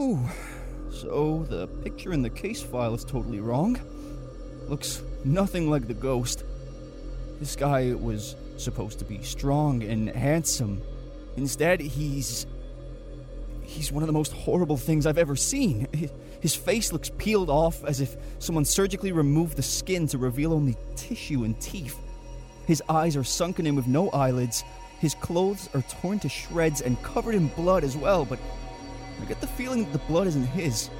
[0.00, 0.26] Ooh,
[0.90, 3.78] so the picture in the case file is totally wrong.
[4.66, 6.42] Looks nothing like the ghost.
[7.38, 10.80] This guy was supposed to be strong and handsome.
[11.36, 12.46] Instead, he's.
[13.62, 15.86] He's one of the most horrible things I've ever seen.
[16.44, 20.76] His face looks peeled off as if someone surgically removed the skin to reveal only
[20.94, 21.98] tissue and teeth.
[22.66, 24.62] His eyes are sunken in with no eyelids.
[24.98, 28.38] His clothes are torn to shreds and covered in blood as well, but
[29.22, 30.90] I get the feeling that the blood isn't his.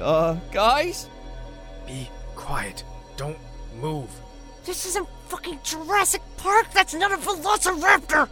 [0.00, 1.08] Uh, guys?
[1.86, 2.82] Be quiet.
[3.16, 3.38] Don't
[3.80, 4.10] move.
[4.64, 6.72] This isn't fucking Jurassic Park.
[6.72, 8.28] That's not a velociraptor.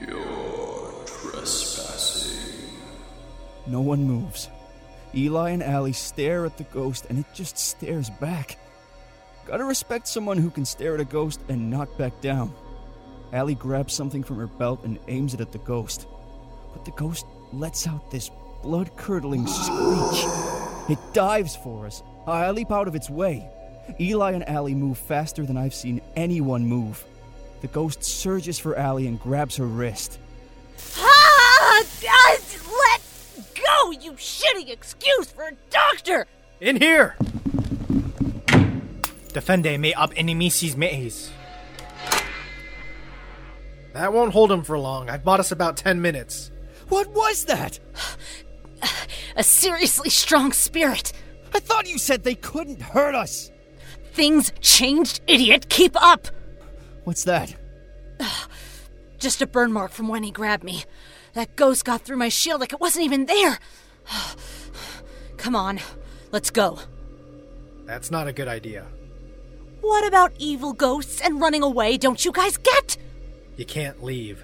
[0.00, 2.72] You're trespassing.
[3.66, 4.48] No one moves.
[5.14, 8.58] Eli and Allie stare at the ghost, and it just stares back.
[9.46, 12.52] Gotta respect someone who can stare at a ghost and not back down.
[13.32, 16.06] Allie grabs something from her belt and aims it at the ghost.
[16.72, 18.30] But the ghost lets out this
[18.62, 20.24] blood curdling screech.
[20.90, 22.02] It dives for us.
[22.26, 23.48] I leap out of its way.
[24.00, 27.04] Eli and Allie move faster than I've seen anyone move.
[27.60, 30.18] The ghost surges for Allie and grabs her wrist.
[33.68, 36.26] Go, you shitty excuse for a doctor!
[36.60, 37.16] In here!
[39.32, 41.30] Defende me ab inimicis meis.
[43.92, 45.10] That won't hold him for long.
[45.10, 46.50] I've bought us about 10 minutes.
[46.88, 47.78] What was that?
[49.36, 51.12] A seriously strong spirit.
[51.54, 53.50] I thought you said they couldn't hurt us.
[54.12, 55.68] Things changed, idiot.
[55.68, 56.28] Keep up.
[57.04, 57.54] What's that?
[59.18, 60.84] Just a burn mark from when he grabbed me.
[61.38, 63.60] That ghost got through my shield like it wasn't even there.
[65.36, 65.78] Come on,
[66.32, 66.80] let's go.
[67.84, 68.86] That's not a good idea.
[69.80, 71.96] What about evil ghosts and running away?
[71.96, 72.96] Don't you guys get?
[73.56, 74.42] You can't leave.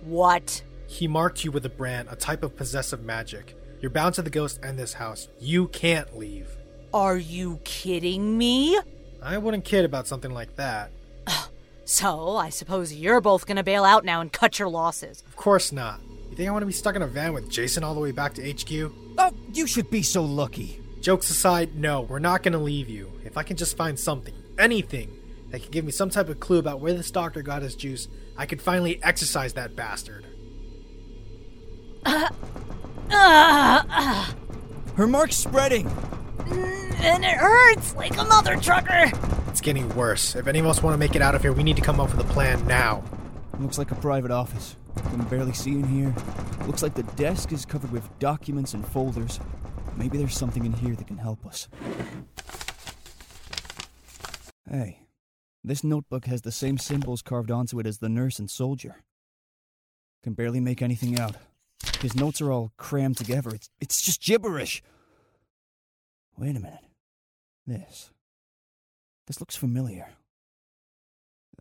[0.00, 0.64] What?
[0.88, 3.56] He marked you with a brand, a type of possessive magic.
[3.80, 5.28] You're bound to the ghost and this house.
[5.38, 6.48] You can't leave.
[6.92, 8.80] Are you kidding me?
[9.22, 10.90] I wouldn't kid about something like that.
[11.84, 15.22] So, I suppose you're both gonna bail out now and cut your losses.
[15.26, 16.00] Of course not.
[16.32, 18.10] You think I want to be stuck in a van with Jason all the way
[18.10, 18.90] back to HQ?
[19.18, 20.80] Oh, you should be so lucky.
[21.02, 23.12] Jokes aside, no, we're not going to leave you.
[23.22, 25.14] If I can just find something, anything,
[25.50, 28.08] that can give me some type of clue about where this doctor got his juice,
[28.34, 30.24] I could finally exercise that bastard.
[32.06, 32.30] Uh,
[33.10, 34.32] uh, uh,
[34.96, 35.86] Her mark's spreading.
[36.46, 39.12] and it hurts like a mother trucker.
[39.48, 40.34] It's getting worse.
[40.34, 42.00] If any of us want to make it out of here, we need to come
[42.00, 43.04] up with a plan now.
[43.60, 44.76] Looks like a private office.
[44.96, 46.14] Can barely see in here.
[46.66, 49.40] Looks like the desk is covered with documents and folders.
[49.96, 51.68] Maybe there's something in here that can help us.
[54.68, 55.00] Hey,
[55.62, 58.96] this notebook has the same symbols carved onto it as the nurse and soldier.
[60.22, 61.36] Can barely make anything out.
[62.00, 63.50] His notes are all crammed together.
[63.50, 64.82] It's, it's just gibberish.
[66.36, 66.84] Wait a minute.
[67.66, 68.10] This.
[69.26, 70.08] This looks familiar.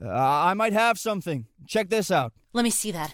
[0.03, 1.45] Uh, I might have something.
[1.67, 2.33] Check this out.
[2.53, 3.13] Let me see that.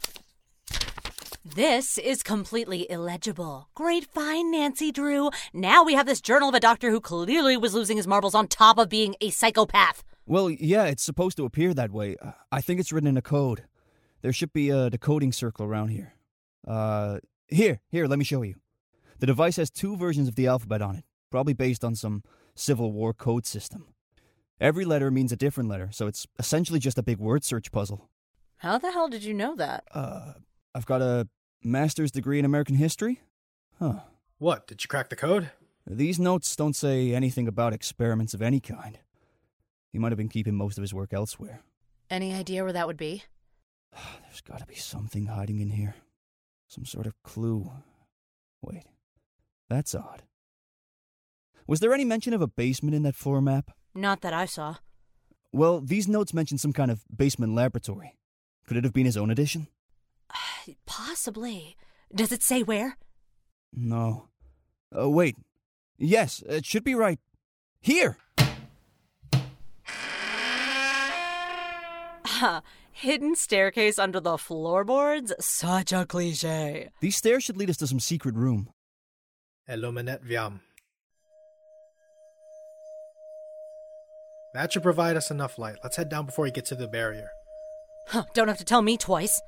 [1.43, 3.69] This is completely illegible.
[3.73, 5.31] Great find, Nancy Drew.
[5.53, 8.47] Now we have this journal of a doctor who clearly was losing his marbles on
[8.47, 10.03] top of being a psychopath.
[10.25, 12.17] Well, yeah, it's supposed to appear that way.
[12.51, 13.63] I think it's written in a code.
[14.21, 16.13] There should be a decoding circle around here.
[16.67, 18.55] Uh, here, here, let me show you.
[19.19, 22.23] The device has two versions of the alphabet on it, probably based on some
[22.55, 23.87] Civil War code system.
[24.59, 28.09] Every letter means a different letter, so it's essentially just a big word search puzzle.
[28.57, 29.83] How the hell did you know that?
[29.93, 30.33] Uh,
[30.73, 31.27] I've got a
[31.63, 33.21] master's degree in American history?
[33.77, 33.99] Huh.
[34.39, 34.65] What?
[34.67, 35.51] Did you crack the code?
[35.85, 38.99] These notes don't say anything about experiments of any kind.
[39.93, 41.61] He might have been keeping most of his work elsewhere.
[42.09, 43.23] Any idea where that would be?
[44.23, 45.95] There's gotta be something hiding in here.
[46.67, 47.71] Some sort of clue.
[48.61, 48.83] Wait,
[49.69, 50.23] that's odd.
[51.67, 53.71] Was there any mention of a basement in that floor map?
[53.97, 54.75] Not that I saw.
[55.51, 58.15] Well, these notes mention some kind of basement laboratory.
[58.67, 59.69] Could it have been his own addition?
[60.85, 61.75] Possibly.
[62.13, 62.95] Does it say where?
[63.73, 64.27] No.
[64.95, 65.35] Uh, wait.
[65.97, 67.19] Yes, it should be right.
[67.81, 68.17] Here!
[72.91, 75.33] Hidden staircase under the floorboards?
[75.39, 76.89] Such a cliche.
[77.01, 78.69] These stairs should lead us to some secret room.
[79.67, 80.59] Illuminet viam.
[84.57, 85.75] That should provide us enough light.
[85.83, 87.29] Let's head down before we get to the barrier.
[88.07, 89.39] Huh, don't have to tell me twice.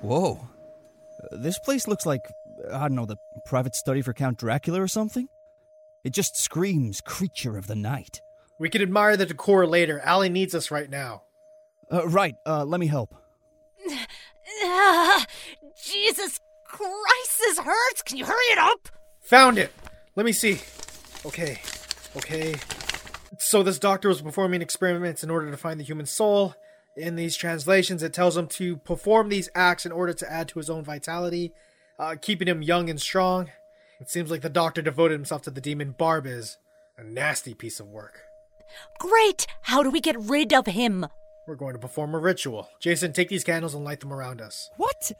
[0.00, 0.40] Whoa.
[1.22, 2.22] Uh, this place looks like,
[2.72, 5.28] I don't know, the private study for Count Dracula or something?
[6.02, 8.20] It just screams creature of the night.
[8.58, 10.00] We can admire the decor later.
[10.00, 11.22] Allie needs us right now.
[11.88, 13.14] Uh, right, uh, let me help.
[16.12, 18.02] Jesus Christ, this hurts.
[18.02, 18.90] Can you hurry it up?
[19.22, 19.72] Found it!
[20.14, 20.60] Let me see.
[21.24, 21.58] Okay,
[22.18, 22.54] okay.
[23.38, 26.54] So, this doctor was performing experiments in order to find the human soul.
[26.98, 30.58] In these translations, it tells him to perform these acts in order to add to
[30.58, 31.54] his own vitality,
[31.98, 33.48] uh, keeping him young and strong.
[33.98, 36.58] It seems like the doctor devoted himself to the demon Barbas.
[36.98, 38.20] A nasty piece of work.
[38.98, 39.46] Great!
[39.62, 41.06] How do we get rid of him?
[41.48, 42.68] We're going to perform a ritual.
[42.80, 44.68] Jason, take these candles and light them around us.
[44.76, 45.12] What?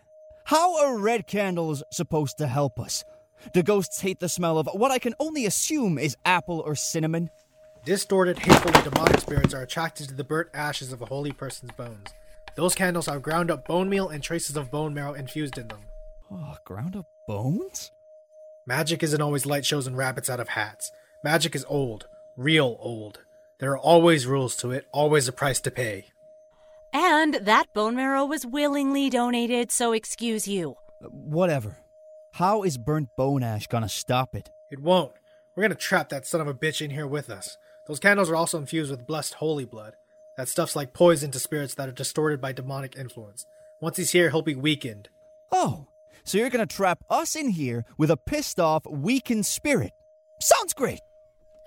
[0.52, 3.06] How are red candles supposed to help us?
[3.54, 7.30] Do ghosts hate the smell of what I can only assume is apple or cinnamon?
[7.86, 11.72] Distorted, hateful, and demonic spirits are attracted to the burnt ashes of a holy person's
[11.72, 12.08] bones.
[12.54, 15.80] Those candles have ground up bone meal and traces of bone marrow infused in them.
[16.30, 17.90] Oh, ground up bones?
[18.66, 20.92] Magic isn't always light shows and rabbits out of hats.
[21.24, 23.20] Magic is old, real old.
[23.58, 26.11] There are always rules to it, always a price to pay.
[26.92, 30.76] And that bone marrow was willingly donated, so excuse you.
[31.02, 31.78] Uh, whatever.
[32.34, 34.50] How is burnt bone ash gonna stop it?
[34.70, 35.12] It won't.
[35.54, 37.56] We're gonna trap that son of a bitch in here with us.
[37.86, 39.94] Those candles are also infused with blessed holy blood.
[40.36, 43.44] That stuff's like poison to spirits that are distorted by demonic influence.
[43.80, 45.08] Once he's here, he'll be weakened.
[45.50, 45.86] Oh,
[46.24, 49.92] so you're gonna trap us in here with a pissed off, weakened spirit?
[50.40, 51.00] Sounds great!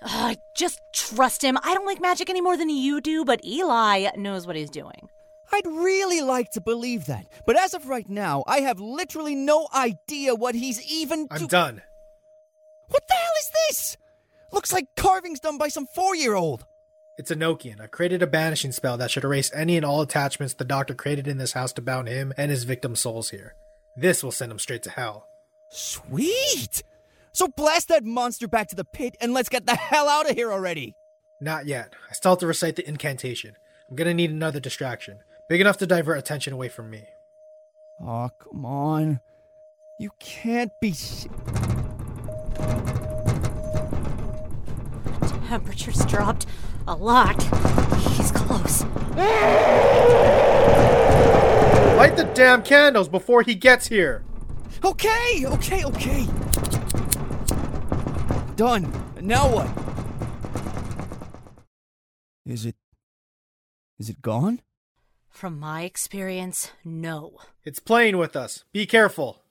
[0.02, 1.58] Ugh, just trust him.
[1.64, 5.10] I don't like magic any more than you do, but Eli knows what he's doing.
[5.52, 9.68] I'd really like to believe that, but as of right now, I have literally no
[9.74, 11.28] idea what he's even.
[11.32, 11.82] I'm do- done.
[12.88, 13.98] What the hell is this?
[14.52, 16.66] Looks like carvings done by some four year old.
[17.18, 17.80] It's Enochian.
[17.80, 21.28] I created a banishing spell that should erase any and all attachments the doctor created
[21.28, 23.56] in this house to bound him and his victim souls here.
[23.96, 25.28] This will send him straight to hell.
[25.72, 26.84] Sweet!
[27.36, 30.38] So blast that monster back to the pit and let's get the hell out of
[30.38, 30.96] here already!
[31.42, 31.92] Not yet.
[32.10, 33.58] I still have to recite the incantation.
[33.90, 35.18] I'm gonna need another distraction,
[35.50, 37.04] big enough to divert attention away from me.
[38.02, 39.20] Oh, come on.
[40.00, 40.92] You can't be.
[40.92, 41.28] s-
[45.50, 46.46] Temperature's dropped
[46.88, 47.42] a lot.
[48.14, 48.84] He's close.
[51.98, 54.24] Light the damn candles before he gets here!
[54.86, 56.28] Okay, okay, okay.
[58.56, 58.90] Done.
[59.20, 59.68] Now what?
[62.46, 62.76] Is it.
[64.00, 64.62] Is it gone?
[65.28, 67.38] From my experience, no.
[67.66, 68.64] It's playing with us.
[68.72, 69.42] Be careful.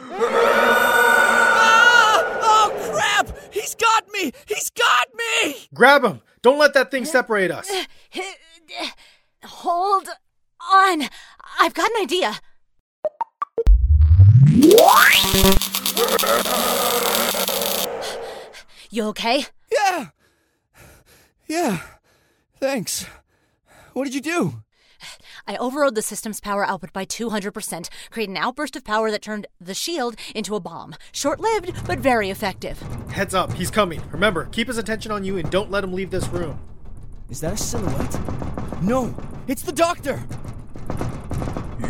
[0.00, 2.22] Ah!
[2.40, 3.28] Oh, crap!
[3.52, 4.32] He's got me!
[4.46, 5.68] He's got me!
[5.74, 6.22] Grab him!
[6.40, 7.70] Don't let that thing uh, separate us!
[7.70, 7.84] Uh,
[8.80, 8.88] uh,
[9.44, 10.08] hold
[10.72, 11.02] on.
[11.60, 12.40] I've got an idea.
[18.90, 19.46] You okay?
[19.72, 20.08] Yeah!
[21.46, 21.80] Yeah.
[22.60, 23.06] Thanks.
[23.92, 24.62] What did you do?
[25.46, 29.46] I overrode the system's power output by 200%, create an outburst of power that turned
[29.60, 30.94] the shield into a bomb.
[31.12, 32.80] Short lived, but very effective.
[33.10, 34.02] Heads up, he's coming.
[34.10, 36.58] Remember, keep his attention on you and don't let him leave this room.
[37.30, 38.82] Is that a silhouette?
[38.82, 39.14] No,
[39.46, 40.22] it's the doctor!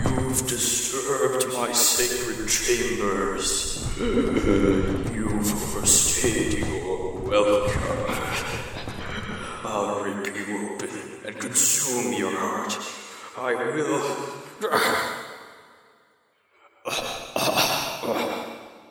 [0.05, 3.89] You've disturbed my sacred chambers.
[3.99, 7.81] You've overstayed your welcome.
[9.65, 10.91] I'll rip you open
[11.27, 12.79] and consume your heart.
[13.39, 14.35] I will.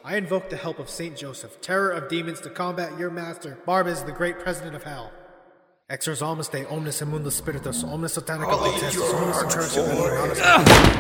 [0.03, 4.05] I invoke the help of Saint Joseph, terror of demons, to combat your master, Barbas,
[4.05, 5.11] the great president of hell.
[5.89, 10.45] Exorzamus de omnis immundus spiritus, omnis satanica I'll potestas, omnis heart incursio, omnis you.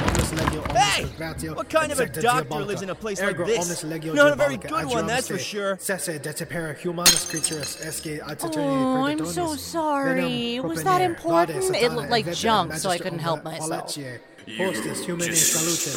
[0.09, 1.49] omnis legio, omnis Hey!
[1.53, 3.59] What kind of a doctor lives in a place like this?
[3.59, 5.43] omnis legio Not a very good one, that's for se.
[5.43, 5.77] sure.
[5.77, 8.19] Cesse detepere humanus creaturis esque
[8.57, 10.21] Oh, I'm so sorry.
[10.59, 11.75] Venum Was that important?
[11.75, 13.97] It looked like junk, so I couldn't help myself.
[14.45, 14.57] Qualetiae.
[14.57, 15.95] Hostis humane salutis,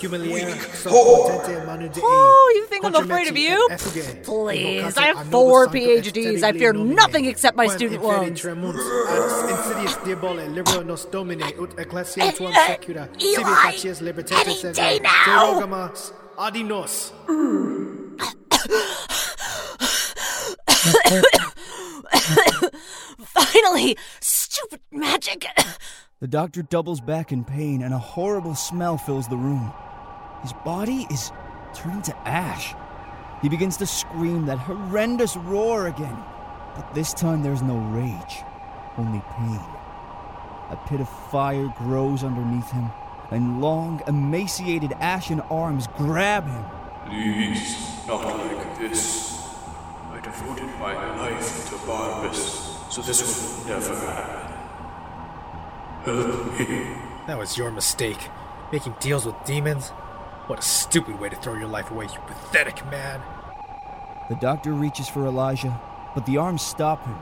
[0.00, 1.30] humiliare, whore.
[1.30, 2.02] potente manu Dei.
[2.04, 3.68] Oh, you think I'm afraid of you?
[4.24, 6.42] Please, I have four nobis sancto et PhDs.
[6.42, 8.40] I fear nothing except my student loans.
[8.40, 8.76] tremunt
[10.04, 12.32] diabole libero nos domine ut ecclesia Uh,
[12.66, 15.60] secura Eli, sibi facies libertate any day now.
[15.60, 16.12] derogamas.
[23.26, 23.96] Finally!
[24.20, 25.46] Stupid magic!
[26.18, 29.70] The doctor doubles back in pain, and a horrible smell fills the room.
[30.40, 31.30] His body is
[31.74, 32.74] turning to ash.
[33.42, 36.16] He begins to scream that horrendous roar again.
[36.74, 38.42] But this time there's no rage,
[38.96, 39.60] only pain.
[40.70, 42.90] A pit of fire grows underneath him,
[43.30, 46.64] and long, emaciated ashen arms grab him.
[47.10, 49.38] Please, not like this.
[50.10, 54.45] I devoted my life to Barbas, so this will never happen.
[56.06, 58.28] That was your mistake.
[58.72, 59.88] Making deals with demons?
[60.46, 63.20] What a stupid way to throw your life away, you pathetic man.
[64.28, 65.80] The doctor reaches for Elijah,
[66.14, 67.16] but the arms stop him.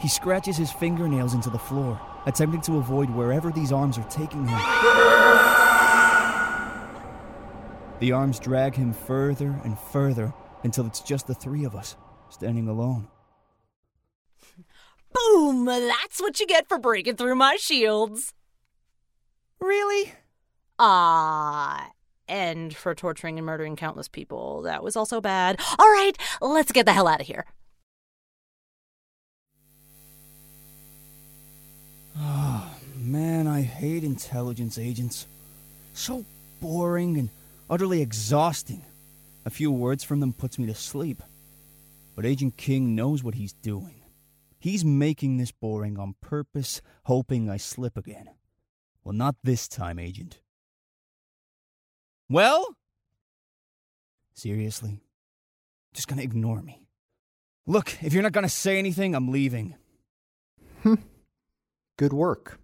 [0.00, 4.46] He scratches his fingernails into the floor, attempting to avoid wherever these arms are taking
[4.46, 4.58] him.
[8.00, 10.32] The arms drag him further and further
[10.64, 11.96] until it's just the three of us,
[12.30, 13.08] standing alone.
[15.12, 15.64] Boom!
[15.64, 18.32] That's what you get for breaking through my shields.
[19.60, 20.12] Really?
[20.78, 21.90] Ah,
[22.28, 24.62] end for torturing and murdering countless people.
[24.62, 25.60] That was also bad.
[25.78, 27.46] All right, let's get the hell out of here.
[32.18, 35.26] Oh, man, I hate intelligence agents.
[35.94, 36.24] So
[36.60, 37.28] boring and
[37.70, 38.82] utterly exhausting.
[39.44, 41.22] A few words from them puts me to sleep.
[42.14, 44.01] But Agent King knows what he's doing.
[44.62, 48.30] He's making this boring on purpose, hoping I slip again.
[49.02, 50.40] Well, not this time, Agent.
[52.28, 52.76] Well?
[54.34, 55.00] Seriously?
[55.92, 56.86] Just gonna ignore me?
[57.66, 59.74] Look, if you're not gonna say anything, I'm leaving.
[60.84, 60.94] Hmm.
[61.98, 62.60] Good work.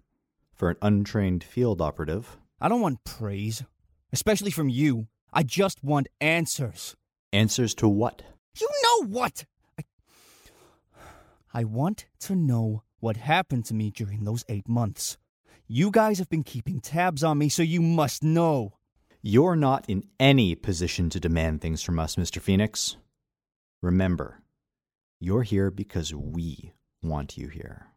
[0.53, 2.37] For an untrained field operative.
[2.61, 3.65] I don't want praise,
[4.13, 5.07] especially from you.
[5.33, 6.95] I just want answers.
[7.33, 8.21] Answers to what?
[8.57, 9.43] You know what?
[11.53, 15.17] I, want to know what happened to me during those eight months.
[15.67, 18.73] You guys have been keeping tabs on me, so you must know.
[19.21, 22.41] You're not in any position to demand things from us, Mr.
[22.41, 22.97] Phoenix.
[23.81, 24.41] Remember,
[25.19, 27.87] you're here because we want you here.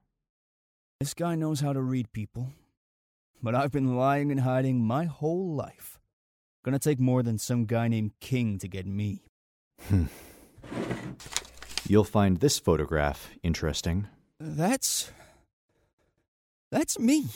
[1.01, 2.53] This guy knows how to read people.
[3.43, 5.99] But I've been lying and hiding my whole life.
[6.65, 9.25] Gonna take more than some guy named King to get me.
[11.87, 14.09] You'll find this photograph interesting.
[14.39, 15.11] That's.
[16.71, 17.27] That's me.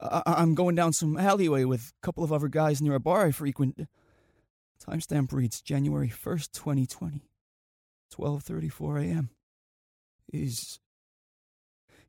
[0.00, 3.26] I- I'm going down some alleyway with a couple of other guys near a bar
[3.26, 3.88] I frequent.
[4.84, 7.22] Timestamp reads January 1st, 2020.
[8.14, 9.30] 12:34 a.m.
[10.32, 10.78] Is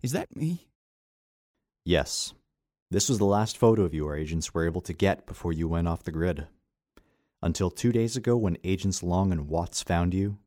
[0.01, 0.67] Is that me?
[1.83, 2.33] Yes.
[2.91, 5.67] This was the last photo of you our agents were able to get before you
[5.67, 6.47] went off the grid.
[7.41, 10.37] Until two days ago, when Agents Long and Watts found you,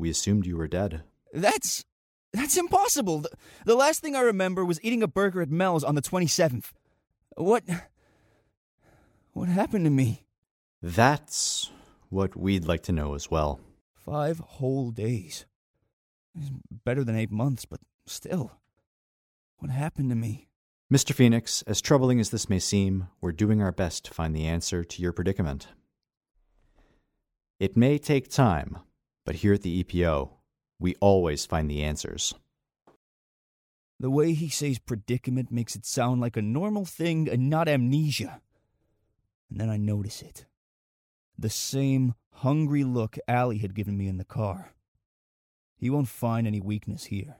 [0.00, 1.02] we assumed you were dead.
[1.32, 1.84] That's
[2.32, 3.20] that's impossible.
[3.20, 3.30] The,
[3.66, 6.72] the last thing I remember was eating a burger at Mel's on the 27th.
[7.36, 7.64] What
[9.32, 10.24] What happened to me?
[10.82, 11.70] That's
[12.08, 13.60] what we'd like to know as well.
[14.04, 15.46] 5 whole days.
[16.34, 16.50] It's
[16.84, 18.52] better than 8 months, but still.
[19.58, 20.48] What happened to me?
[20.92, 21.14] Mr.
[21.14, 24.82] Phoenix, as troubling as this may seem, we're doing our best to find the answer
[24.82, 25.68] to your predicament.
[27.60, 28.78] It may take time,
[29.24, 30.30] but here at the EPO,
[30.78, 32.34] we always find the answers.
[33.98, 38.40] The way he says predicament makes it sound like a normal thing and not amnesia.
[39.50, 40.46] And then I notice it.
[41.38, 44.72] The same hungry look Allie had given me in the car.
[45.76, 47.36] He won't find any weakness here.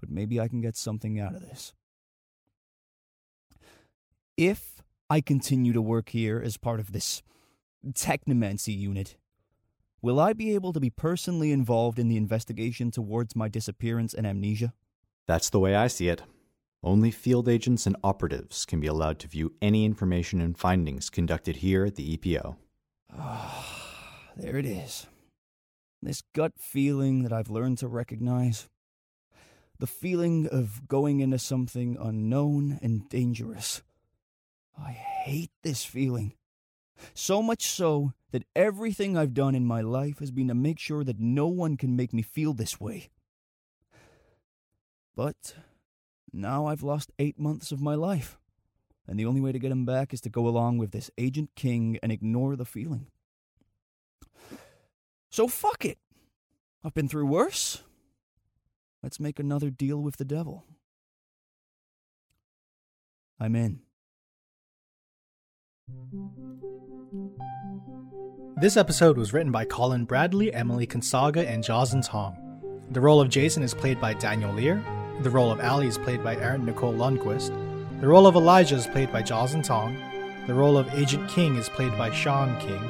[0.00, 1.74] But maybe I can get something out of this.
[4.36, 7.22] If I continue to work here as part of this
[7.86, 9.16] technomancy unit,
[10.02, 14.26] will I be able to be personally involved in the investigation towards my disappearance and
[14.26, 14.72] amnesia?
[15.26, 16.22] That's the way I see it.
[16.82, 21.56] Only field agents and operatives can be allowed to view any information and findings conducted
[21.56, 22.56] here at the EPO.
[23.16, 23.66] Ah,
[24.36, 25.06] there it is.
[26.02, 28.68] This gut feeling that I've learned to recognize.
[29.78, 33.82] The feeling of going into something unknown and dangerous.
[34.78, 36.32] I hate this feeling.
[37.14, 41.04] So much so that everything I've done in my life has been to make sure
[41.04, 43.10] that no one can make me feel this way.
[45.16, 45.54] But
[46.32, 48.38] now I've lost eight months of my life,
[49.06, 51.50] and the only way to get him back is to go along with this Agent
[51.56, 53.08] King and ignore the feeling.
[55.30, 55.98] So fuck it.
[56.84, 57.82] I've been through worse.
[59.02, 60.64] Let's make another deal with the devil.
[63.38, 63.80] I'm in.
[68.60, 72.36] This episode was written by Colin Bradley, Emily Consaga, and Jocelyn Tong.
[72.90, 74.84] The role of Jason is played by Daniel Lear.
[75.22, 77.50] The role of Allie is played by Erin Nicole Lundquist.
[78.00, 79.96] The role of Elijah is played by Jocelyn Tong.
[80.46, 82.80] The role of Agent King is played by Sean King.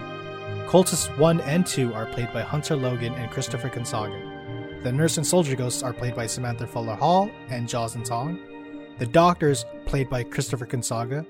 [0.66, 4.82] Cultists 1 and 2 are played by Hunter Logan and Christopher Consaga.
[4.82, 8.38] The nurse and soldier ghosts are played by Samantha Fuller Hall and Jocelyn Tong.
[8.98, 11.26] The doctors, played by Christopher Consaga.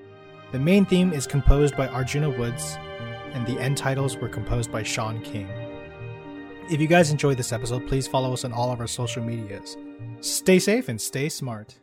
[0.51, 2.77] The main theme is composed by Arjuna Woods,
[3.31, 5.47] and the end titles were composed by Sean King.
[6.69, 9.77] If you guys enjoyed this episode, please follow us on all of our social medias.
[10.19, 11.79] Stay safe and stay smart.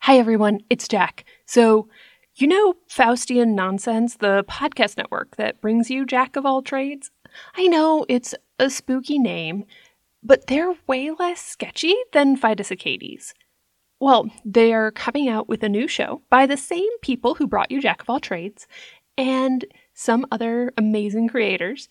[0.00, 0.58] Hi, everyone.
[0.68, 1.24] It's Jack.
[1.46, 1.88] So,
[2.34, 7.12] you know Faustian Nonsense, the podcast network that brings you Jack of all trades?
[7.54, 9.64] I know it's a spooky name,
[10.24, 13.32] but they're way less sketchy than Fidus Acades.
[14.00, 17.70] Well, they are coming out with a new show by the same people who brought
[17.70, 18.68] you Jack of all trades
[19.16, 21.88] and some other amazing creators.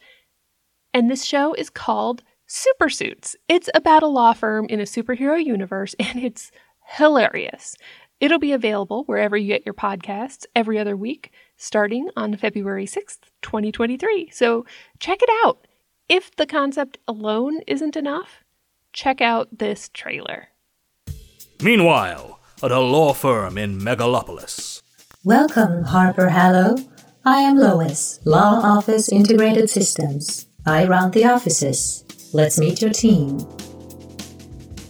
[0.94, 3.36] And this show is called Super Suits.
[3.50, 6.52] It's about a law firm in a superhero universe, and it's
[6.96, 7.76] hilarious.
[8.22, 13.20] It'll be available wherever you get your podcasts every other week, starting on February 6th,
[13.42, 14.30] 2023.
[14.32, 14.66] So
[15.00, 15.68] check it out.
[16.10, 18.44] If the concept alone isn't enough,
[18.94, 20.48] check out this trailer.
[21.62, 24.82] Meanwhile, at a law firm in Megalopolis.
[25.24, 26.78] Welcome, Harper Hallow.
[27.26, 30.46] I am Lois, Law Office Integrated Systems.
[30.68, 32.06] I run the offices.
[32.32, 33.40] Let's meet your team.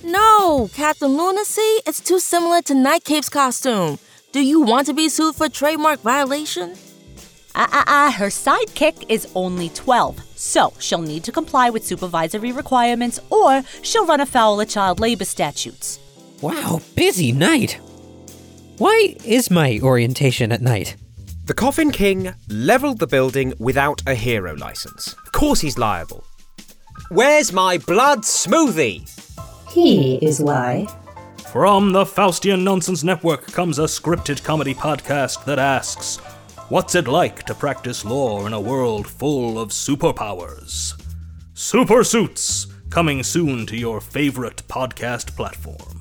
[0.03, 3.97] No, Captain Lunacy, it's too similar to Nightcape's costume.
[4.34, 6.76] Do you want to be sued for trademark violation?
[7.55, 12.51] Ah, ah, ah, her sidekick is only 12, so she'll need to comply with supervisory
[12.51, 15.99] requirements or she'll run afoul of child labor statutes.
[16.41, 17.79] Wow, busy night.
[18.77, 20.95] Why is my orientation at night?
[21.45, 25.13] The Coffin King leveled the building without a hero license.
[25.13, 26.23] Of course he's liable.
[27.09, 29.09] Where's my blood smoothie?
[29.71, 30.85] He is why.
[31.51, 36.17] From the Faustian Nonsense Network comes a scripted comedy podcast that asks,
[36.69, 41.01] What's it like to practice law in a world full of superpowers?
[41.55, 45.97] Super Suits, coming soon to your favorite podcast platform.